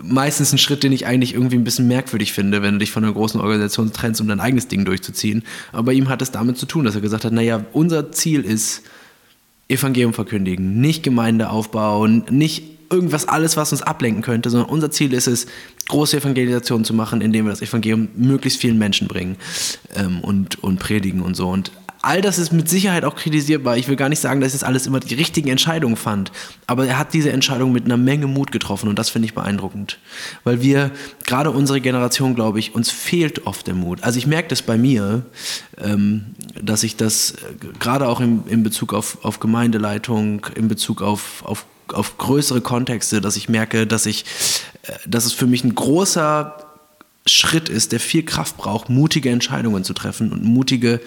meistens 0.02 0.52
ein 0.52 0.58
Schritt, 0.58 0.82
den 0.82 0.92
ich 0.92 1.06
eigentlich 1.06 1.34
irgendwie 1.34 1.56
ein 1.56 1.64
bisschen 1.64 1.86
merkwürdig 1.86 2.32
finde, 2.32 2.62
wenn 2.62 2.74
du 2.74 2.78
dich 2.78 2.90
von 2.90 3.04
einer 3.04 3.12
großen 3.12 3.40
Organisation 3.40 3.92
trennst, 3.92 4.20
um 4.20 4.28
dein 4.28 4.40
eigenes 4.40 4.68
Ding 4.68 4.84
durchzuziehen. 4.84 5.42
Aber 5.72 5.92
ihm 5.92 6.08
hat 6.08 6.22
es 6.22 6.30
damit 6.30 6.56
zu 6.56 6.66
tun, 6.66 6.84
dass 6.84 6.94
er 6.94 7.00
gesagt 7.00 7.24
hat, 7.24 7.32
naja, 7.32 7.64
unser 7.72 8.12
Ziel 8.12 8.42
ist 8.42 8.82
Evangelium 9.68 10.14
verkündigen, 10.14 10.80
nicht 10.80 11.02
Gemeinde 11.02 11.50
aufbauen, 11.50 12.24
nicht 12.30 12.79
irgendwas 12.90 13.28
alles, 13.28 13.56
was 13.56 13.72
uns 13.72 13.82
ablenken 13.82 14.22
könnte, 14.22 14.50
sondern 14.50 14.68
unser 14.68 14.90
Ziel 14.90 15.12
ist 15.12 15.28
es, 15.28 15.46
große 15.88 16.18
Evangelisation 16.18 16.84
zu 16.84 16.94
machen, 16.94 17.20
indem 17.20 17.46
wir 17.46 17.50
das 17.50 17.62
Evangelium 17.62 18.08
möglichst 18.14 18.60
vielen 18.60 18.78
Menschen 18.78 19.08
bringen 19.08 19.36
ähm, 19.94 20.20
und, 20.20 20.62
und 20.62 20.78
predigen 20.78 21.22
und 21.22 21.34
so. 21.34 21.48
Und 21.48 21.72
all 22.02 22.20
das 22.20 22.38
ist 22.38 22.52
mit 22.52 22.68
Sicherheit 22.68 23.04
auch 23.04 23.14
kritisierbar. 23.14 23.76
Ich 23.76 23.88
will 23.88 23.96
gar 23.96 24.08
nicht 24.08 24.20
sagen, 24.20 24.40
dass 24.40 24.54
es 24.54 24.62
alles 24.62 24.86
immer 24.86 25.00
die 25.00 25.14
richtigen 25.14 25.48
Entscheidungen 25.48 25.96
fand, 25.96 26.32
aber 26.66 26.86
er 26.86 26.98
hat 26.98 27.12
diese 27.12 27.30
Entscheidung 27.30 27.72
mit 27.72 27.84
einer 27.84 27.96
Menge 27.96 28.26
Mut 28.26 28.52
getroffen 28.52 28.88
und 28.88 28.98
das 28.98 29.10
finde 29.10 29.26
ich 29.26 29.34
beeindruckend, 29.34 29.98
weil 30.44 30.62
wir 30.62 30.90
gerade 31.26 31.50
unsere 31.50 31.80
Generation, 31.80 32.34
glaube 32.34 32.58
ich, 32.58 32.74
uns 32.74 32.90
fehlt 32.90 33.46
oft 33.46 33.66
der 33.66 33.74
Mut. 33.74 34.02
Also 34.02 34.18
ich 34.18 34.26
merke 34.26 34.48
das 34.48 34.62
bei 34.62 34.78
mir, 34.78 35.22
ähm, 35.78 36.26
dass 36.60 36.82
ich 36.82 36.96
das 36.96 37.32
äh, 37.32 37.36
gerade 37.78 38.08
auch 38.08 38.20
in, 38.20 38.44
in 38.46 38.62
Bezug 38.62 38.94
auf, 38.94 39.18
auf 39.22 39.40
Gemeindeleitung, 39.40 40.46
in 40.54 40.68
Bezug 40.68 41.02
auf, 41.02 41.44
auf 41.44 41.66
auf 41.94 42.18
größere 42.18 42.60
Kontexte, 42.60 43.20
dass 43.20 43.36
ich 43.36 43.48
merke, 43.48 43.86
dass 43.86 44.06
ich, 44.06 44.24
äh, 44.82 44.92
dass 45.06 45.24
es 45.24 45.32
für 45.32 45.46
mich 45.46 45.64
ein 45.64 45.74
großer 45.74 46.56
Schritt 47.26 47.68
ist, 47.68 47.92
der 47.92 48.00
viel 48.00 48.24
Kraft 48.24 48.56
braucht, 48.56 48.88
mutige 48.88 49.30
Entscheidungen 49.30 49.84
zu 49.84 49.92
treffen 49.94 50.32
und 50.32 50.42
mutige 50.42 51.00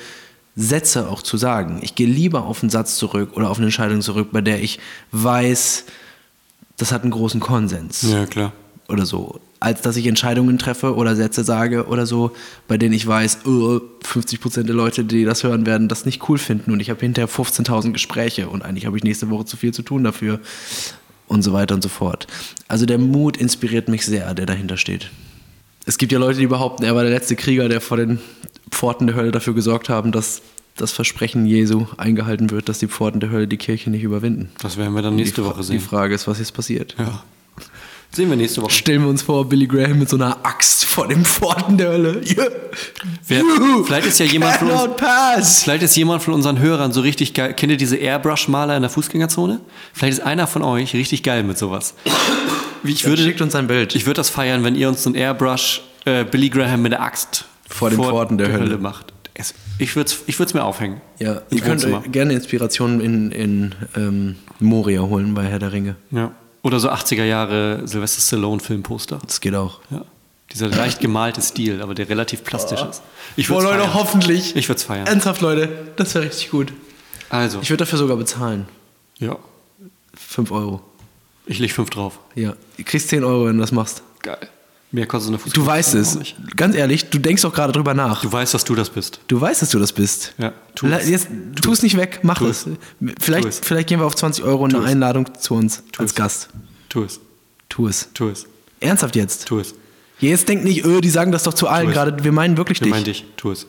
Sätze 0.55 1.09
auch 1.09 1.23
zu 1.23 1.37
sagen. 1.37 1.79
Ich 1.81 1.95
gehe 1.95 2.07
lieber 2.07 2.43
auf 2.45 2.61
einen 2.61 2.69
Satz 2.69 2.97
zurück 2.97 3.31
oder 3.35 3.49
auf 3.49 3.57
eine 3.57 3.65
Entscheidung 3.67 4.01
zurück, 4.01 4.29
bei 4.31 4.41
der 4.41 4.61
ich 4.61 4.79
weiß, 5.11 5.85
das 6.77 6.91
hat 6.91 7.01
einen 7.01 7.11
großen 7.11 7.39
Konsens 7.39 8.03
Ja, 8.03 8.25
klar. 8.27 8.53
oder 8.87 9.05
so, 9.05 9.39
als 9.63 9.79
dass 9.79 9.95
ich 9.95 10.07
Entscheidungen 10.07 10.57
treffe 10.57 10.93
oder 10.93 11.15
Sätze 11.15 11.45
sage 11.45 11.87
oder 11.87 12.05
so, 12.05 12.31
bei 12.67 12.77
denen 12.77 12.93
ich 12.93 13.07
weiß, 13.07 13.45
oh, 13.45 13.79
50% 14.03 14.63
der 14.63 14.75
Leute, 14.75 15.05
die 15.05 15.23
das 15.23 15.43
hören, 15.43 15.65
werden 15.65 15.87
das 15.87 16.05
nicht 16.05 16.27
cool 16.27 16.37
finden 16.37 16.71
und 16.71 16.81
ich 16.81 16.89
habe 16.89 16.99
hinterher 16.99 17.29
15.000 17.29 17.93
Gespräche 17.93 18.49
und 18.49 18.61
eigentlich 18.61 18.85
habe 18.85 18.97
ich 18.97 19.05
nächste 19.05 19.29
Woche 19.29 19.45
zu 19.45 19.55
viel 19.55 19.73
zu 19.73 19.81
tun 19.81 20.03
dafür 20.03 20.41
und 21.27 21.43
so 21.43 21.53
weiter 21.53 21.75
und 21.75 21.81
so 21.81 21.87
fort. 21.87 22.27
Also 22.67 22.85
der 22.85 22.97
Mut 22.97 23.37
inspiriert 23.37 23.87
mich 23.87 24.05
sehr, 24.05 24.33
der 24.33 24.45
dahinter 24.45 24.75
steht. 24.75 25.09
Es 25.85 25.97
gibt 25.97 26.11
ja 26.11 26.19
Leute, 26.19 26.39
die 26.39 26.47
behaupten, 26.47 26.83
er 26.83 26.93
war 26.95 27.03
der 27.03 27.13
letzte 27.13 27.37
Krieger, 27.37 27.69
der 27.69 27.79
vor 27.79 27.95
den 27.95 28.19
Pforten 28.69 29.07
der 29.07 29.15
Hölle 29.15 29.31
dafür 29.31 29.53
gesorgt 29.53 29.87
haben, 29.87 30.11
dass 30.11 30.41
das 30.75 30.91
Versprechen 30.91 31.45
Jesu 31.45 31.85
eingehalten 31.95 32.51
wird, 32.51 32.67
dass 32.67 32.79
die 32.79 32.87
Pforten 32.87 33.21
der 33.21 33.29
Hölle 33.29 33.47
die 33.47 33.57
Kirche 33.57 33.89
nicht 33.89 34.03
überwinden. 34.03 34.49
Das 34.61 34.75
werden 34.75 34.93
wir 34.93 35.01
dann 35.01 35.15
nächste 35.15 35.45
Woche 35.45 35.63
sehen. 35.63 35.77
Die 35.77 35.83
Frage 35.83 36.13
ist, 36.15 36.27
was 36.27 36.39
jetzt 36.39 36.53
passiert. 36.53 36.95
Ja. 36.99 37.23
Sehen 38.15 38.29
wir 38.29 38.37
nächste 38.37 38.61
Woche. 38.61 38.71
Stellen 38.71 39.01
wir 39.01 39.09
uns 39.09 39.23
vor, 39.23 39.49
Billy 39.49 39.65
Graham 39.65 39.97
mit 39.97 40.07
so 40.07 40.17
einer 40.17 40.45
Axt 40.45 40.85
vor 40.85 41.07
den 41.07 41.25
Pforten 41.25 41.79
der 41.79 41.89
Hölle. 41.89 42.21
Yeah. 42.23 42.47
Wer, 43.27 43.43
vielleicht 43.85 44.05
ist 44.05 44.19
ja 44.19 44.27
jemand 44.27 44.57
von 44.57 44.69
uns, 44.69 44.95
pass. 44.97 45.63
vielleicht 45.63 45.81
ist 45.81 45.95
jemand 45.95 46.21
von 46.21 46.35
unseren 46.35 46.59
Hörern 46.59 46.91
so 46.91 47.01
richtig 47.01 47.33
geil. 47.33 47.55
Kennt 47.55 47.71
ihr 47.71 47.77
diese 47.77 47.97
Airbrush-Maler 47.97 48.75
in 48.75 48.83
der 48.83 48.91
Fußgängerzone? 48.91 49.61
Vielleicht 49.93 50.19
ist 50.19 50.23
einer 50.23 50.45
von 50.45 50.61
euch 50.61 50.93
richtig 50.93 51.23
geil 51.23 51.41
mit 51.41 51.57
sowas. 51.57 51.95
Ich 52.83 53.03
würde, 53.05 53.23
schickt 53.23 53.41
uns 53.41 53.55
ein 53.55 53.65
Bild. 53.65 53.95
ich 53.95 54.05
würde 54.05 54.17
das 54.17 54.29
feiern, 54.29 54.63
wenn 54.63 54.75
ihr 54.75 54.89
uns 54.89 55.01
so 55.01 55.09
ein 55.09 55.15
Airbrush 55.15 55.81
äh, 56.05 56.23
Billy 56.23 56.49
Graham 56.49 56.83
mit 56.83 56.91
der 56.91 57.01
Axt 57.01 57.45
Vor 57.67 57.89
den 57.89 57.97
Pforten 57.97 58.37
der 58.37 58.51
Hölle. 58.51 58.77
macht. 58.77 59.11
Es, 59.33 59.55
ich 59.79 59.95
würde 59.95 60.11
es 60.11 60.19
ich 60.27 60.37
würd's 60.37 60.53
mir 60.53 60.63
aufhängen. 60.63 61.01
Ja, 61.17 61.41
ihr 61.49 61.61
könnt 61.61 61.87
gerne 62.11 62.33
Inspirationen 62.33 63.01
in, 63.01 63.31
in 63.31 63.75
ähm, 63.95 64.35
Moria 64.59 65.01
holen 65.01 65.33
bei 65.33 65.45
Herr 65.45 65.57
der 65.57 65.71
Ringe. 65.71 65.95
Ja. 66.11 66.31
Oder 66.63 66.79
so 66.79 66.89
80er 66.89 67.23
Jahre 67.25 67.81
Sylvester 67.87 68.21
Stallone 68.21 68.59
Filmposter. 68.59 69.19
Das 69.25 69.39
geht 69.41 69.53
auch. 69.53 69.81
Ja. 69.91 70.03
Dieser 70.51 70.69
leicht 70.69 70.99
gemalte 70.99 71.41
Stil, 71.41 71.81
aber 71.81 71.93
der 71.95 72.07
relativ 72.09 72.43
plastisch 72.43 72.81
ist. 72.81 73.01
Ich 73.35 73.47
Boah, 73.49 73.61
Leute, 73.63 73.79
feiern. 73.79 73.93
hoffentlich. 73.93 74.55
Ich 74.55 74.67
würde 74.69 74.77
es 74.77 74.83
feiern. 74.83 75.05
Ernsthaft, 75.07 75.41
Leute, 75.41 75.67
das 75.95 76.13
wäre 76.15 76.25
richtig 76.25 76.51
gut. 76.51 76.73
Also, 77.29 77.59
Ich 77.61 77.69
würde 77.69 77.83
dafür 77.85 77.99
sogar 77.99 78.17
bezahlen. 78.17 78.65
ja. 79.19 79.37
5 80.15 80.51
Euro. 80.51 80.81
Ich 81.47 81.57
leg 81.59 81.71
fünf 81.73 81.89
drauf. 81.89 82.19
Ja. 82.35 82.53
Du 82.77 82.83
kriegst 82.83 83.09
10 83.09 83.23
Euro, 83.23 83.47
wenn 83.47 83.55
du 83.57 83.61
das 83.61 83.71
machst. 83.71 84.03
Geil. 84.21 84.37
Mehr 84.93 85.07
kostet 85.07 85.29
eine 85.29 85.37
Du 85.37 85.43
Fußball. 85.43 85.65
weißt 85.65 85.95
es. 85.95 86.19
Ganz 86.55 86.75
ehrlich, 86.75 87.09
du 87.09 87.17
denkst 87.17 87.41
doch 87.41 87.51
gerade 87.53 87.73
drüber 87.73 87.95
nach. 87.95 88.21
Du 88.21 88.31
weißt, 88.31 88.53
dass 88.53 88.63
du 88.63 88.75
das 88.75 88.91
bist. 88.91 89.19
Du 89.27 89.41
weißt, 89.41 89.61
dass 89.63 89.69
du 89.71 89.79
das 89.79 89.91
bist. 89.91 90.35
Ja, 90.37 90.53
tu 90.75 90.85
es. 90.85 91.09
Jetzt, 91.09 91.27
tu 91.61 91.71
es 91.73 91.81
nicht 91.81 91.97
weg, 91.97 92.19
mach 92.21 92.37
Tu 92.37 92.45
es. 92.45 92.67
Vielleicht, 93.19 93.43
Tu 93.43 93.49
es. 93.49 93.59
vielleicht 93.59 93.89
gehen 93.89 93.99
wir 93.99 94.05
auf 94.05 94.15
20 94.15 94.43
Euro 94.45 94.67
Tu 94.67 94.77
eine. 94.77 94.85
Einladung 94.85 95.27
zu 95.39 95.55
uns 95.55 95.81
als 95.97 96.11
es. 96.11 96.15
Gast. 96.15 96.49
Tu 96.89 97.03
es. 97.03 97.19
Tu 97.69 97.87
es. 97.87 98.09
Tu 98.13 98.27
es. 98.29 98.45
Ernsthaft 98.79 99.15
jetzt. 99.15 99.47
Tu 99.47 99.57
es. 99.59 99.73
Jetzt 100.19 100.47
denk 100.47 100.63
nicht, 100.63 100.85
öh, 100.85 101.01
die 101.01 101.09
sagen 101.09 101.31
das 101.31 101.41
doch 101.43 101.55
zu 101.55 101.67
allen 101.67 101.89
gerade. 101.89 102.23
Wir 102.23 102.31
meinen 102.31 102.55
wirklich 102.55 102.79
Wir 102.79 102.85
dich. 102.85 102.91
meinen 102.93 103.03
dich. 103.05 103.25
Tu 103.35 103.49
es. 103.51 103.65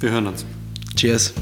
Wir 0.00 0.10
hören 0.10 0.26
uns. 0.26 0.46
Cheers. 0.96 1.34